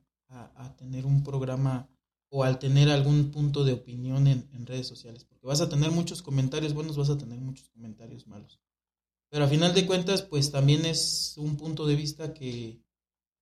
[0.66, 1.90] a, tener un programa
[2.30, 5.92] o al tener algún punto de opinión en, en, redes sociales, porque vas a tener
[5.92, 8.60] muchos comentarios buenos, vas a tener muchos comentarios malos.
[9.30, 12.82] Pero a final de cuentas, pues también es un punto de vista que,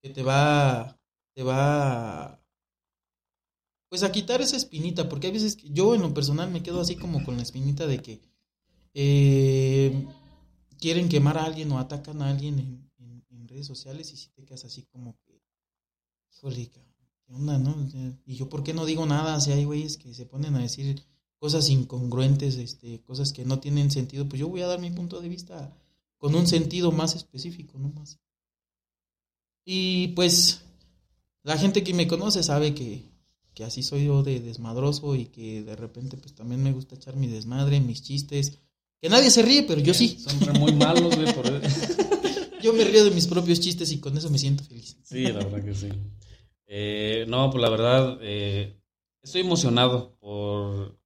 [0.01, 0.99] que te va,
[1.34, 2.41] te va,
[3.89, 6.82] pues a quitar esa espinita, porque hay veces que yo en lo personal me quedo
[6.82, 8.21] así como con la espinita de que
[8.93, 10.08] eh,
[10.79, 14.29] quieren quemar a alguien o atacan a alguien en, en, en redes sociales y si
[14.29, 15.29] te quedas así como que
[16.39, 16.69] híjole,
[17.30, 17.78] ¿qué onda, no?
[17.86, 19.39] O sea, Y yo, ¿por qué no digo nada?
[19.39, 21.04] Si hay güeyes que se ponen a decir
[21.38, 25.22] cosas incongruentes, este, cosas que no tienen sentido, pues yo voy a dar mi punto
[25.22, 25.74] de vista
[26.18, 27.89] con un sentido más específico, ¿no?
[27.89, 28.20] Más.
[29.63, 30.62] Y pues
[31.44, 33.04] la gente que me conoce sabe que,
[33.54, 37.15] que así soy yo de desmadroso y que de repente pues también me gusta echar
[37.15, 38.58] mi desmadre, mis chistes.
[39.00, 40.18] Que nadie se ríe, pero yo sí.
[40.20, 41.46] Son muy malos, güey, por
[42.62, 44.98] Yo me río de mis propios chistes y con eso me siento feliz.
[45.04, 45.88] Sí, la verdad que sí.
[46.71, 48.79] Eh, no, pues la verdad, eh,
[49.23, 50.99] estoy emocionado por,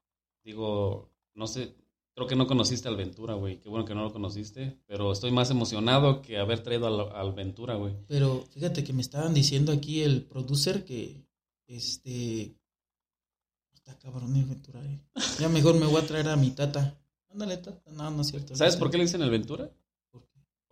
[0.44, 1.74] digo, no sé,
[2.14, 3.62] creo que no conociste al Ventura, güey.
[3.62, 7.32] Qué bueno que no lo conociste, pero estoy más emocionado que haber traído al, al
[7.34, 7.96] Ventura, güey.
[8.08, 11.24] Pero fíjate que me estaban diciendo aquí el producer que
[11.68, 12.54] este
[13.74, 14.82] está cabrón el Ventura.
[14.84, 15.00] eh.
[15.40, 17.00] Ya mejor me voy a traer a mi tata.
[17.32, 17.90] Ándale, tata.
[17.92, 18.54] No, no es cierto.
[18.56, 19.72] ¿Sabes por qué le dicen el Ventura?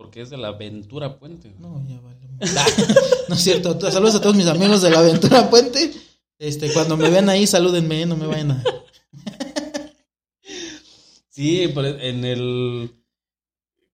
[0.01, 1.53] Porque es de la Ventura Puente.
[1.59, 2.17] No, ya vale.
[3.29, 3.79] no es cierto.
[3.91, 5.91] Saludos a todos mis amigos de la Aventura Puente.
[6.39, 8.63] Este, cuando me vean ahí, salúdenme, no me vayan a.
[11.29, 12.91] Sí, pero en el.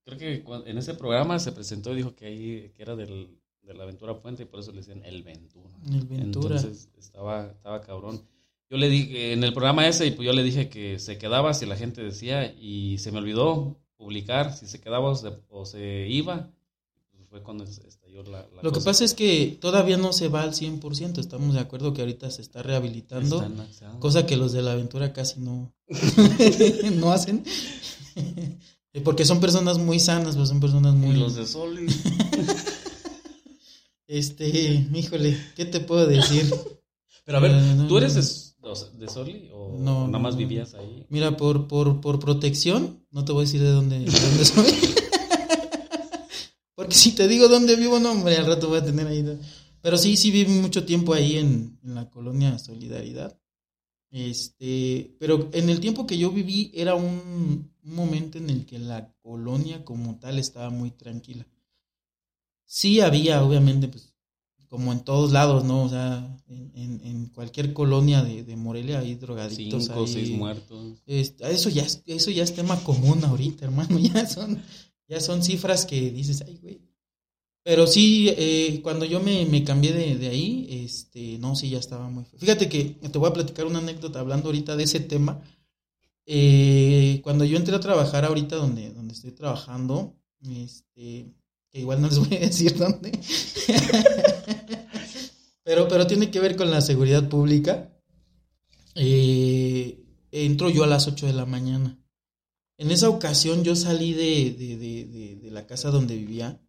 [0.06, 3.74] Creo que en ese programa se presentó y dijo que ahí que era del, de
[3.74, 5.70] la Aventura Puente y por eso le decían el Ventura.
[5.86, 6.56] El Ventura.
[6.56, 8.26] Entonces estaba, estaba cabrón.
[8.70, 11.54] Yo le dije, en el programa ese, y pues yo le dije que se quedaba
[11.54, 15.66] si la gente decía, y se me olvidó publicar si se quedaba o se, o
[15.66, 16.50] se iba.
[17.12, 20.28] Pues fue cuando es- estalló la, la Lo que pasa es que todavía no se
[20.30, 21.18] va al 100%.
[21.20, 23.44] Estamos de acuerdo que ahorita se está rehabilitando.
[23.70, 24.00] Están.
[24.00, 25.74] Cosa que los de la aventura casi no,
[26.96, 27.44] no hacen.
[29.04, 31.16] Porque son personas muy sanas, pues son personas muy.
[31.16, 31.88] Y los de Soli.
[34.10, 34.48] Este,
[34.94, 36.50] híjole, ¿qué te puedo decir?
[37.26, 38.47] Pero a ver, ¿tú eres.
[38.68, 40.40] De, Soli o No, nada más no.
[40.40, 41.06] vivías ahí?
[41.10, 44.66] Mira, por, por, por protección, no te voy a decir de dónde, de dónde soy.
[46.76, 49.26] Porque si te digo dónde vivo, no, hombre, al rato voy a tener ahí.
[49.82, 53.40] Pero sí, sí viví mucho tiempo ahí en, en la colonia Solidaridad.
[54.10, 58.80] Este, pero en el tiempo que yo viví era un, un momento en el que
[58.80, 61.48] la colonia como tal estaba muy tranquila.
[62.66, 64.14] Sí había, obviamente, pues,
[64.70, 65.84] como en todos lados, ¿no?
[65.84, 69.86] O sea, en, en- en cualquier colonia de, de Morelia hay drogadictos.
[69.86, 71.00] Cinco o hay- seis muertos.
[71.06, 73.98] es- eso ya es, eso ya es tema común ahorita, hermano.
[74.14, 74.62] Ya son,
[75.08, 76.82] ya son cifras que dices, ay, güey.
[77.64, 81.80] Pero sí, eh, cuando yo me, me cambié de, de ahí, este, no, sí, ya
[81.80, 82.24] estaba muy.
[82.38, 85.42] Fíjate que te voy a platicar una anécdota hablando ahorita de ese tema.
[86.26, 90.14] Eh, cuando yo entré a trabajar ahorita donde, donde estoy trabajando,
[90.50, 91.34] este,
[91.70, 93.12] que igual no les voy a decir dónde,
[95.68, 97.94] pero, pero tiene que ver con la seguridad pública.
[98.96, 100.02] Eh,
[100.32, 102.00] entro yo a las 8 de la mañana.
[102.78, 106.62] En esa ocasión yo salí de, de, de, de- de la casa donde vivía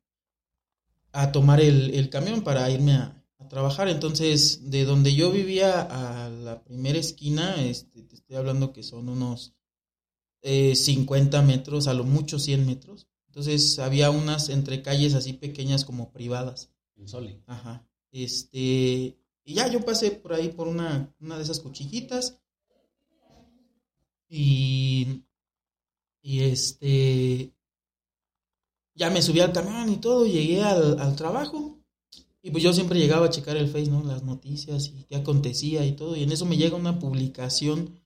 [1.12, 3.88] a tomar el, el camión para irme a, a trabajar.
[3.88, 9.08] Entonces, de donde yo vivía a la primera esquina, este, te estoy hablando que son
[9.08, 9.54] unos
[10.42, 13.06] eh, 50 metros, a lo mucho 100 metros.
[13.28, 16.72] Entonces, había unas entre calles así pequeñas como privadas.
[16.96, 17.40] En Soli.
[17.46, 17.87] Ajá.
[18.10, 22.40] Este, y ya yo pasé por ahí por una, una de esas cuchillitas.
[24.28, 25.22] Y,
[26.20, 27.54] y este,
[28.94, 31.78] ya me subí al camión y todo, llegué al, trabajo.
[32.42, 34.02] Y pues yo siempre llegaba a checar el Face, ¿no?
[34.02, 36.16] Las noticias y qué acontecía y todo.
[36.16, 38.00] Y en eso me llega una publicación,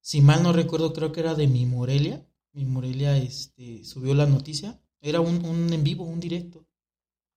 [0.00, 2.26] si mal no recuerdo, creo que era de mi Morelia.
[2.52, 4.80] Mi Morelia este, subió la noticia.
[5.00, 6.65] Era un, un en vivo, un directo.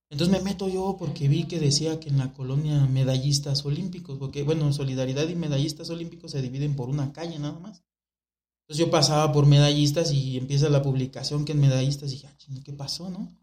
[0.09, 4.43] Entonces me meto yo porque vi que decía que en la colonia medallistas olímpicos, porque
[4.43, 7.83] bueno, solidaridad y medallistas olímpicos se dividen por una calle nada más.
[8.63, 12.37] Entonces yo pasaba por medallistas y empieza la publicación que en medallistas y dije, ah,
[12.63, 13.35] ¿qué pasó, no?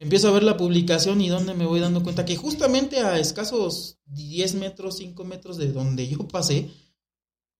[0.00, 3.98] Empiezo a ver la publicación y donde me voy dando cuenta que justamente a escasos
[4.06, 6.70] 10 metros, 5 metros de donde yo pasé,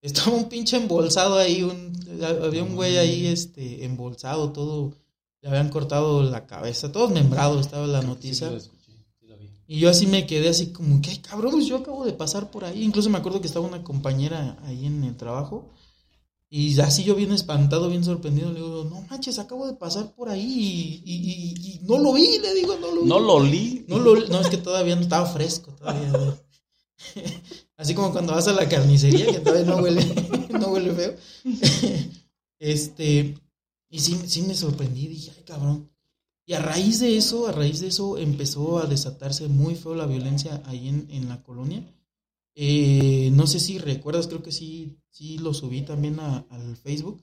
[0.01, 4.95] estaba un pinche embolsado ahí, un, había un güey ahí este, embolsado, todo,
[5.41, 8.51] le habían cortado la cabeza, todo membrado, estaba la noticia.
[9.71, 12.65] Y yo así me quedé así como que, ay cabrón, yo acabo de pasar por
[12.65, 12.83] ahí.
[12.83, 15.69] Incluso me acuerdo que estaba una compañera ahí en el trabajo.
[16.51, 20.31] Y así yo bien espantado, bien sorprendido, le digo, no manches, acabo de pasar por
[20.31, 23.09] ahí y, y- y- y no lo vi, le digo, no lo vi.
[23.09, 23.85] No lo olí.
[23.87, 26.11] No, lo, no, es que todavía no estaba fresco, todavía.
[26.11, 26.33] güey.
[27.77, 30.03] Así como cuando vas a la carnicería, que todavía no huele,
[30.59, 31.15] no huele feo.
[32.61, 33.39] Este,
[33.91, 35.91] y sí, sí me sorprendí, dije, ay cabrón.
[36.47, 40.07] Y a raíz de eso, a raíz de eso, empezó a desatarse muy feo la
[40.07, 41.85] violencia ahí en, en la colonia.
[42.55, 47.23] Eh, no sé si recuerdas, creo que sí, sí lo subí también a- al Facebook.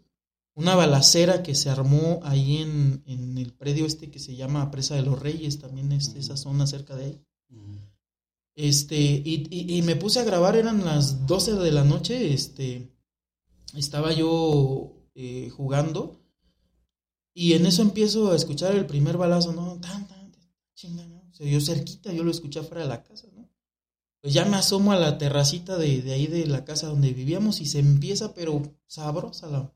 [0.53, 4.95] Una balacera que se armó ahí en, en el predio este que se llama Presa
[4.95, 7.21] de los Reyes, también es esa zona cerca de ahí.
[8.55, 12.89] Este, y, y- y me puse a grabar, eran las 12 de la noche, este,
[13.75, 16.21] estaba yo eh, jugando
[17.37, 19.77] y en eso empiezo a escuchar el primer balazo, ¿no?
[19.79, 20.31] Tan, tan,
[20.73, 21.21] chinga, ¿no?
[21.33, 23.49] Se dio cerquita, yo lo escuché afuera de la casa, ¿no?
[24.21, 27.59] Pues ya me asomo a la terracita de, de ahí de la casa donde vivíamos
[27.59, 29.71] y se empieza, pero sabrosa la,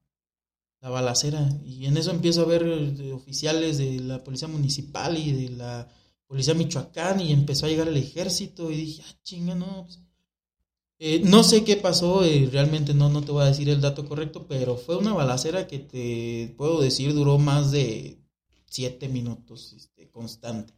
[0.82, 1.50] la balacera.
[1.66, 5.88] Y en eso empiezo a ver eh, oficiales de la policía municipal y de la
[6.28, 9.84] policía Michoacán y empezó a llegar el ejército y dije, ah, chinga, no.
[9.84, 10.00] pues".
[11.02, 14.06] Eh, no sé qué pasó, eh, realmente no, no te voy a decir el dato
[14.06, 18.20] correcto, pero fue una balacera que te puedo decir duró más de
[18.66, 20.74] siete minutos este, constante.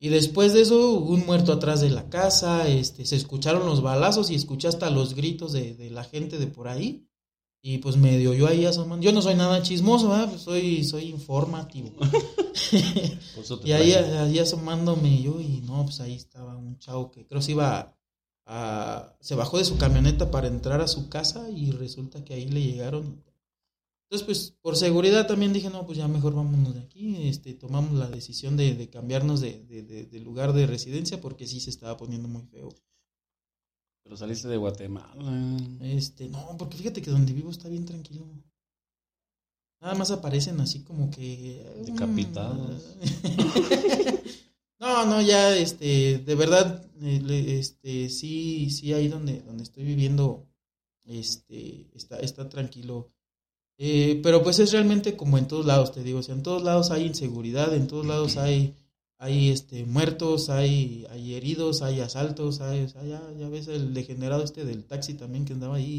[0.00, 3.82] Y después de eso, hubo un muerto atrás de la casa, este, se escucharon los
[3.82, 7.04] balazos y escuché hasta los gritos de, de la gente de por ahí.
[7.60, 9.04] Y pues medio yo ahí asomando.
[9.04, 10.14] Yo no soy nada chismoso.
[10.30, 11.90] Pues soy, soy informativo.
[13.64, 17.52] Y ahí, ahí asomándome yo y no, pues ahí estaba un chavo que creo se
[17.52, 17.97] iba
[18.48, 22.34] a, a- Se bajó de su camioneta para entrar a su casa y resulta que
[22.34, 23.22] ahí le llegaron.
[24.10, 27.28] Entonces, pues por seguridad también dije, no, pues ya mejor vámonos de aquí.
[27.28, 31.46] Este, tomamos la decisión de, de cambiarnos de, de- de- de lugar de residencia porque
[31.46, 32.70] sí se estaba poniendo muy feo.
[34.02, 35.14] Pero saliste de Guatemala.
[35.82, 38.24] Este, no, porque fíjate que donde vivo está bien tranquilo.
[39.82, 41.62] Nada más aparecen así como que.
[41.84, 42.82] Decapitados.
[44.80, 50.46] no, no, ya, este, de verdad, eh, este, sí, sí, ahí donde, donde estoy viviendo,
[51.04, 53.10] este, está, está tranquilo.
[53.78, 56.62] Eh, pero pues es realmente como en todos lados, te digo, o sea, en todos
[56.62, 58.74] lados hay inseguridad, en todos lados hay,
[59.18, 63.94] hay este, muertos, hay, hay heridos, hay asaltos, hay, o sea, ya, ya ves el
[63.94, 65.98] degenerado este del taxi también que andaba ahí,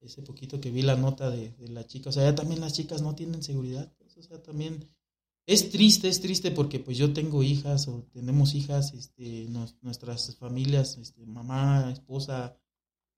[0.00, 2.72] ese poquito que vi la nota de, de la chica, o sea, ya también las
[2.72, 4.88] chicas no tienen seguridad, pues, o sea, también
[5.52, 9.46] es triste, es triste porque pues yo tengo hijas o tenemos hijas, este,
[9.82, 12.56] nuestras familias, este, mamá, esposa,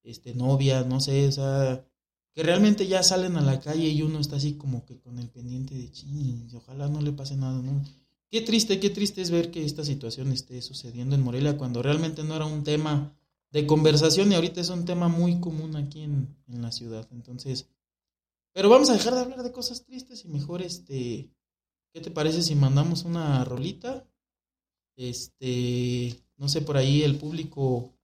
[0.03, 1.85] este, novia, no sé, o
[2.33, 5.29] que realmente ya salen a la calle y uno está así como que con el
[5.29, 7.83] pendiente de ching, ojalá no le pase nada, ¿no?
[8.29, 12.25] Qué triste, qué triste es ver que esta situación esté sucediendo en Morelia cuando realmente
[12.25, 13.17] no era un tema
[13.53, 17.07] de conversación y ahorita es un tema muy común aquí en, en la ciudad.
[17.13, 17.69] Entonces,
[18.53, 21.31] pero vamos a dejar de hablar de cosas tristes y mejor este,
[21.95, 24.05] ¿qué te parece si mandamos una rolita?
[24.97, 27.95] Este, no sé, por ahí el público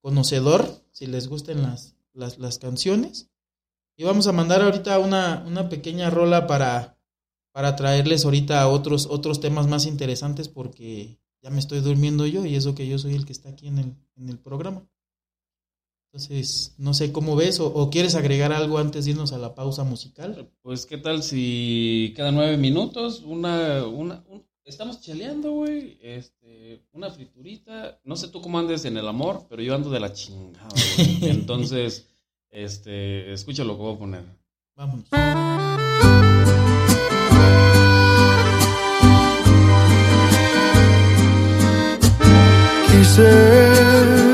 [0.00, 3.28] conocedor, si les gustan las, las, las canciones.
[3.96, 6.96] Y vamos a mandar ahorita una, una pequeña rola para,
[7.52, 12.54] para traerles ahorita otros, otros temas más interesantes porque ya me estoy durmiendo yo y
[12.54, 14.88] eso que yo soy el que está aquí en el, en el programa.
[16.14, 19.56] Entonces, no sé cómo ves o, o quieres agregar algo antes de irnos a la
[19.56, 20.48] pausa musical.
[20.62, 27.10] Pues, ¿qué tal si cada nueve minutos una, una, un- estamos cheleando, güey, este, una
[27.10, 30.68] friturita, no sé tú cómo andes en el amor, pero yo ando de la chingada,
[30.96, 31.18] güey.
[31.32, 32.06] Entonces,
[32.48, 34.24] este, escucha lo que voy a poner.
[34.76, 35.06] Vámonos.
[42.90, 44.33] Quise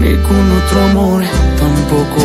[0.00, 1.22] ni con otro amor
[1.58, 2.22] tampoco.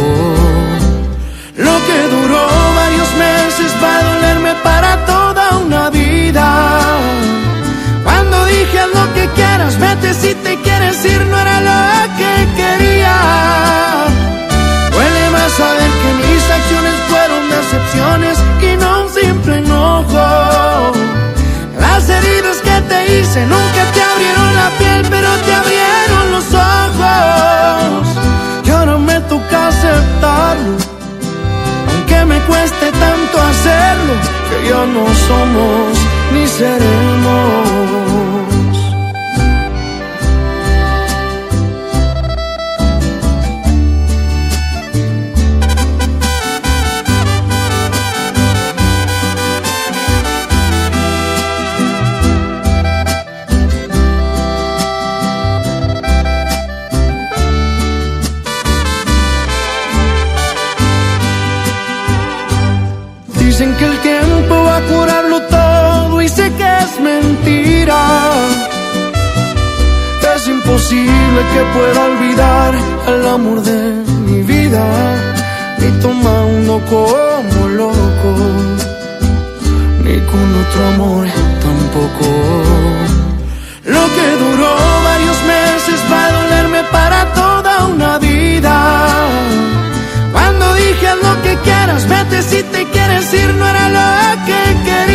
[1.58, 2.44] Lo que duró
[2.76, 6.48] varios meses va a dolerme para toda una vida.
[8.04, 11.82] Cuando dije lo que quieras, vete si te quieres ir, no era lo
[12.20, 13.16] que quería.
[14.92, 20.26] Duele más saber que mis acciones fueron decepciones y no un simple enojo.
[21.80, 25.25] Las heridas que te hice nunca te abrieron la piel, pero
[29.86, 30.78] aceptarlo,
[31.92, 34.14] aunque me cueste tanto hacerlo,
[34.50, 35.98] que ya no somos
[36.34, 37.95] ni seremos.
[70.76, 72.76] Imposible que pueda olvidar
[73.08, 73.80] al amor de
[74.28, 74.84] mi vida
[75.80, 78.32] ni tomando como loco,
[80.04, 81.28] ni con otro amor
[81.66, 82.28] tampoco.
[83.86, 84.76] Lo que duró
[85.12, 88.76] varios meses va a dolerme para toda una vida.
[90.34, 95.15] Cuando dije lo que quieras, vete si te quieres ir, no era lo que quería.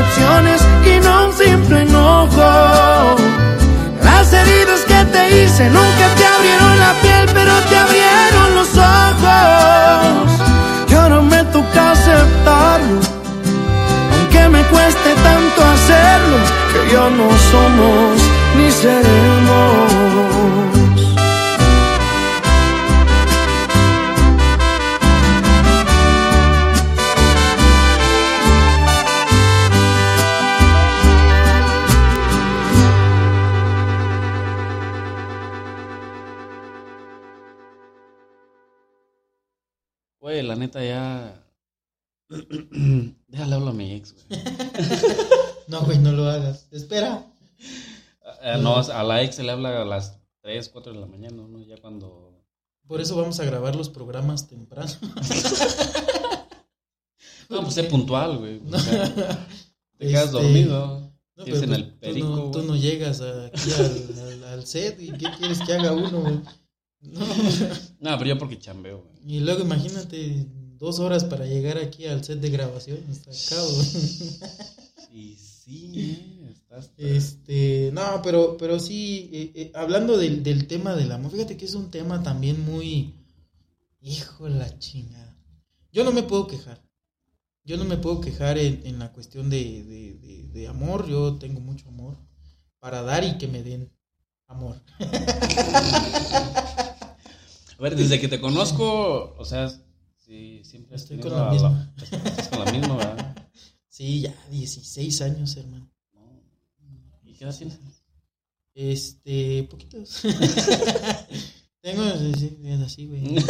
[0.00, 3.16] Decepciones y no un simple enojo.
[4.02, 10.30] Las heridas que te hice nunca te abrieron la piel, pero te abrieron los ojos.
[10.88, 13.00] Y ahora me toca aceptarlo,
[14.14, 16.38] aunque me cueste tanto hacerlo,
[16.72, 18.20] que ya no somos
[18.56, 19.79] ni seremos.
[40.60, 41.42] Neta ya.
[42.28, 44.40] Déjale hablar a mi ex, güey.
[45.66, 46.66] No, güey, no lo hagas.
[46.72, 47.24] Espera.
[48.42, 51.42] Eh, no, a la ex se le habla a las 3, 4 de la mañana,
[51.46, 51.60] ¿no?
[51.62, 52.42] Ya cuando.
[52.88, 54.90] Por eso vamos a grabar los programas temprano.
[57.48, 58.60] No, pues sé puntual, güey.
[58.72, 59.12] O sea,
[59.98, 61.12] te quedas Este, dormido.
[61.36, 62.28] No, pero en el tú perico.
[62.28, 66.20] no, tú no llegas aquí al, al- al set y ¿qué quieres que haga uno,
[66.20, 66.40] güey?
[67.00, 67.20] No.
[68.00, 69.36] No, pero yo porque chambeo, güey.
[69.36, 70.46] Y luego imagínate
[70.78, 72.98] dos horas para llegar aquí al set de grabación.
[73.10, 73.86] Está acá, güey.
[75.12, 76.92] Y sí, eh, estás.
[76.96, 81.64] Este, no, pero, pero sí, eh, eh, hablando del, del tema del amor, fíjate que
[81.64, 83.12] es un tema también muy,
[84.00, 85.36] hijo de la chingada.
[85.92, 86.80] Yo no me puedo quejar.
[87.64, 91.08] Yo no me puedo quejar en, en la cuestión de, de- de- de amor.
[91.08, 92.16] Yo tengo mucho amor
[92.78, 93.90] para dar y que me den
[94.46, 94.80] amor.
[97.80, 99.70] A ver, desde que te conozco, o sea,
[100.18, 101.94] sí, siempre Estoy con la misma.
[101.96, 103.50] estás con la misma, ¿verdad?
[103.88, 105.90] Sí, ya 16 años, hermano.
[107.24, 107.78] ¿Y qué edad tienes?
[108.74, 110.20] Este, poquitos.
[111.80, 112.02] Tengo
[112.84, 113.22] así, güey.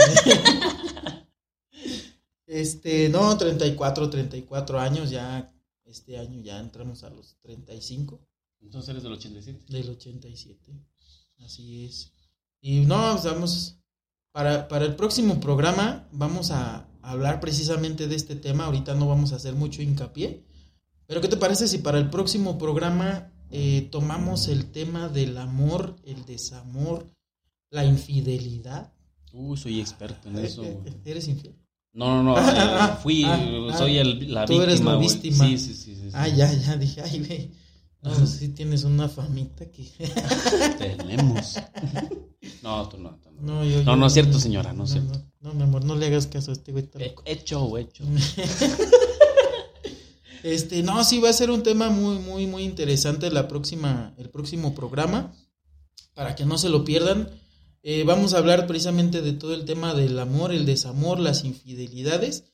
[2.46, 5.52] Este, no, 34, 34 años, ya
[5.84, 8.20] este año ya entramos a los 35
[8.60, 9.64] Entonces eres del 87.
[9.72, 10.72] del 87.
[11.38, 12.12] Así es.
[12.60, 13.79] Y no, vamos
[14.32, 18.64] para, para el próximo programa vamos a hablar precisamente de este tema.
[18.64, 20.44] Ahorita no vamos a hacer mucho hincapié.
[21.06, 25.96] Pero ¿qué te parece si para el próximo programa eh, tomamos el tema del amor,
[26.04, 27.06] el desamor,
[27.70, 28.92] la infidelidad?
[29.32, 30.94] Uy, soy experto en eso, güey.
[31.04, 31.56] ¿Eres infiel?
[31.92, 32.36] No, no, no.
[32.38, 34.72] Ah, eh, fui, ah, eh, ah, soy el, la tú víctima.
[34.72, 35.46] eres la víctima.
[35.46, 36.10] Sí, sí, sí, sí, sí.
[36.12, 37.50] Ah, ya, ya, dije, ay, güey.
[38.02, 39.84] No, sí tienes una famita que...
[40.78, 41.58] Tenemos.
[42.62, 43.10] No, tú no.
[43.22, 43.42] tú no.
[43.42, 45.20] No, yo- no, yo- no es cierto, señora, no es cierto.
[45.40, 46.84] No, mi amor, no le hagas caso a este güey.
[46.84, 47.22] está loco.
[47.26, 48.04] Hecho, hecho.
[50.42, 54.30] Este, no, sí va a ser un tema muy, muy, muy interesante la próxima, el
[54.30, 55.34] próximo programa.
[56.14, 57.28] Para que no se lo pierdan.
[57.82, 62.44] Eh, vamos a hablar precisamente de todo el tema del amor, el desamor, las infidelidades.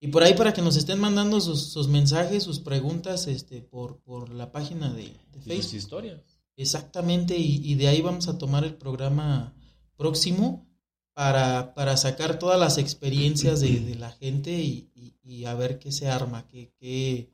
[0.00, 3.98] Y por ahí para que nos estén mandando sus, sus mensajes, sus preguntas, este, por,
[4.02, 5.76] por la página de, de Y sus Facebook.
[5.76, 6.35] historias.
[6.56, 9.54] Exactamente, y, de ahí vamos a tomar el programa
[9.96, 10.66] próximo
[11.12, 15.92] para, para sacar todas las experiencias de, la gente y, y- y a ver qué
[15.92, 17.30] se arma, qué, qué,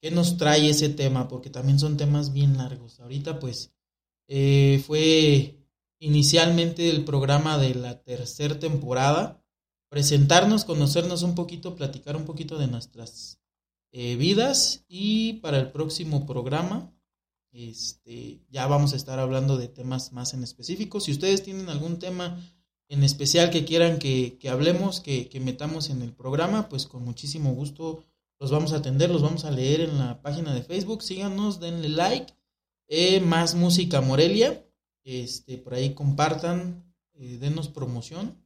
[0.00, 3.00] qué nos trae ese tema, porque también son temas bien largos.
[3.00, 3.72] Ahorita pues
[4.28, 5.58] eh, fue
[5.98, 9.42] inicialmente el programa de la tercera temporada,
[9.88, 13.40] presentarnos, conocernos un poquito, platicar un poquito de nuestras
[13.92, 16.93] eh, vidas y para el próximo programa
[17.54, 21.00] este, ya vamos a estar hablando de temas más en específico.
[21.00, 22.36] Si ustedes tienen algún tema
[22.88, 27.04] en especial que quieran que, que hablemos, que, que metamos en el programa, pues con
[27.04, 28.04] muchísimo gusto
[28.40, 31.02] los vamos a atender, los vamos a leer en la página de Facebook.
[31.02, 32.34] Síganos, denle like.
[32.88, 34.66] Eh, más música Morelia.
[35.04, 36.84] Este, por ahí compartan,
[37.14, 38.36] eh, denos promoción.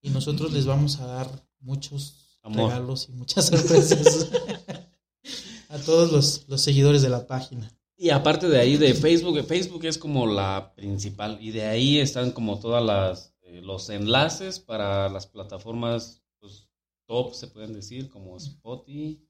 [0.00, 2.70] Y nosotros les vamos a dar muchos Amor.
[2.70, 4.28] regalos y muchas sorpresas
[5.68, 7.77] a todos los, los seguidores de la página.
[8.00, 12.30] Y aparte de ahí de Facebook, Facebook es como la principal y de ahí están
[12.30, 16.68] como todas las eh, los enlaces para las plataformas pues,
[17.06, 19.20] top se pueden decir como Spotify,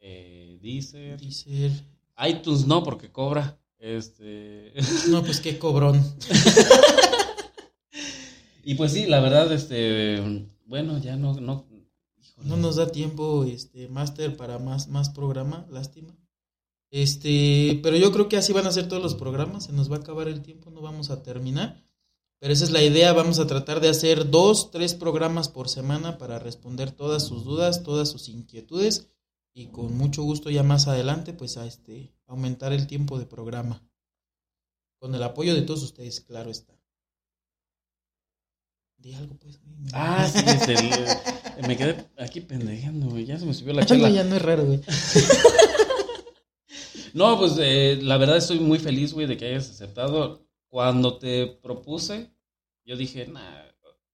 [0.00, 1.70] eh, Deezer, Deezer.
[2.26, 4.72] iTunes no porque cobra, este
[5.10, 6.02] No, pues qué cobrón.
[8.64, 11.66] y pues sí la verdad este bueno ya no no
[12.38, 16.16] No nos da tiempo, este, Master, para más, más programa, lástima.
[16.90, 19.96] Este, pero yo creo que así van a ser todos los programas, se nos va
[19.96, 21.84] a acabar el tiempo, no vamos a terminar.
[22.40, 26.18] Pero esa es la idea, vamos a tratar de hacer dos, tres programas por semana
[26.18, 29.08] para responder todas sus dudas, todas sus inquietudes
[29.54, 33.82] y con mucho gusto ya más adelante pues a este aumentar el tiempo de programa.
[35.00, 36.74] Con el apoyo de todos ustedes, claro está.
[38.98, 39.60] Di algo pues.
[39.92, 43.26] Ah, sí, este, el- me quedé aquí pendejando, güey.
[43.26, 44.10] Ya se me subió la chela.
[44.10, 44.80] ya no es raro, güey.
[47.14, 50.40] No, pues eh, la verdad estoy muy feliz, güey, de que hayas aceptado.
[50.68, 52.30] Cuando te propuse,
[52.84, 53.62] yo dije, nah,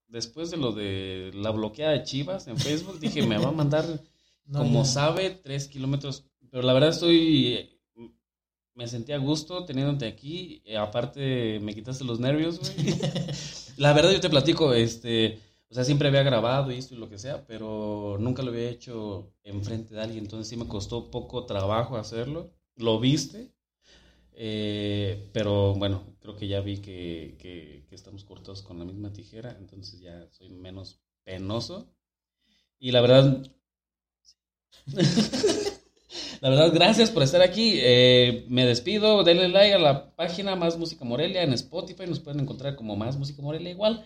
[0.09, 3.85] después de lo de la bloqueada de Chivas en Facebook, dije, me va a mandar,
[4.47, 6.25] No, como sabe, tres kilómetros.
[6.51, 7.71] Pero la verdad estoy,
[8.75, 10.63] me sentí a gusto teniéndote aquí.
[10.65, 12.95] Eh, aparte, me quitaste los nervios, güey.
[13.77, 17.09] la verdad yo te platico, este, o sea, siempre había grabado y esto y lo
[17.09, 21.47] que sea, pero nunca lo había hecho enfrente de alguien, entonces sí me costó poco
[21.47, 22.51] trabajo hacerlo.
[22.77, 23.53] Lo viste,
[24.33, 29.57] eh, pero bueno, creo que ya vi que, que- estamos cortados con la misma tijera,
[29.61, 31.95] entonces ya soy menos penoso.
[32.81, 33.47] Y la verdad,
[36.41, 37.75] la verdad, gracias por estar aquí.
[37.81, 39.23] Eh, me despido.
[39.25, 42.07] Denle like a la página Más Música Morelia en Spotify.
[42.07, 44.05] Nos pueden encontrar como Más Música Morelia igual.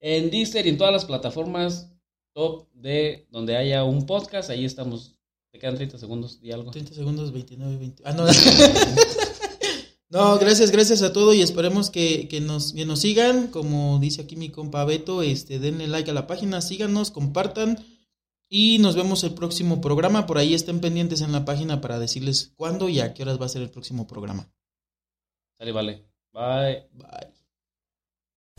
[0.00, 1.90] En Deezer y en todas las plataformas
[2.32, 4.50] top de donde haya un podcast.
[4.50, 5.16] Ahí estamos.
[5.52, 6.70] Te quedan 30 segundos y algo.
[6.70, 8.02] 30 segundos, 29, 20.
[8.06, 8.24] Ah, no.
[10.10, 13.48] no, gracias, gracias a todos y esperemos que, que nos, que nos sigan.
[13.48, 17.84] Como dice aquí mi compa Beto, este, denle like a la página, síganos, compartan.
[18.48, 20.26] Y nos vemos el próximo programa.
[20.26, 23.46] Por ahí estén pendientes en la página para decirles cuándo y a qué horas va
[23.46, 24.48] a ser el próximo programa.
[25.58, 26.04] Sale, vale.
[26.32, 26.88] Bye.
[26.92, 27.39] Bye.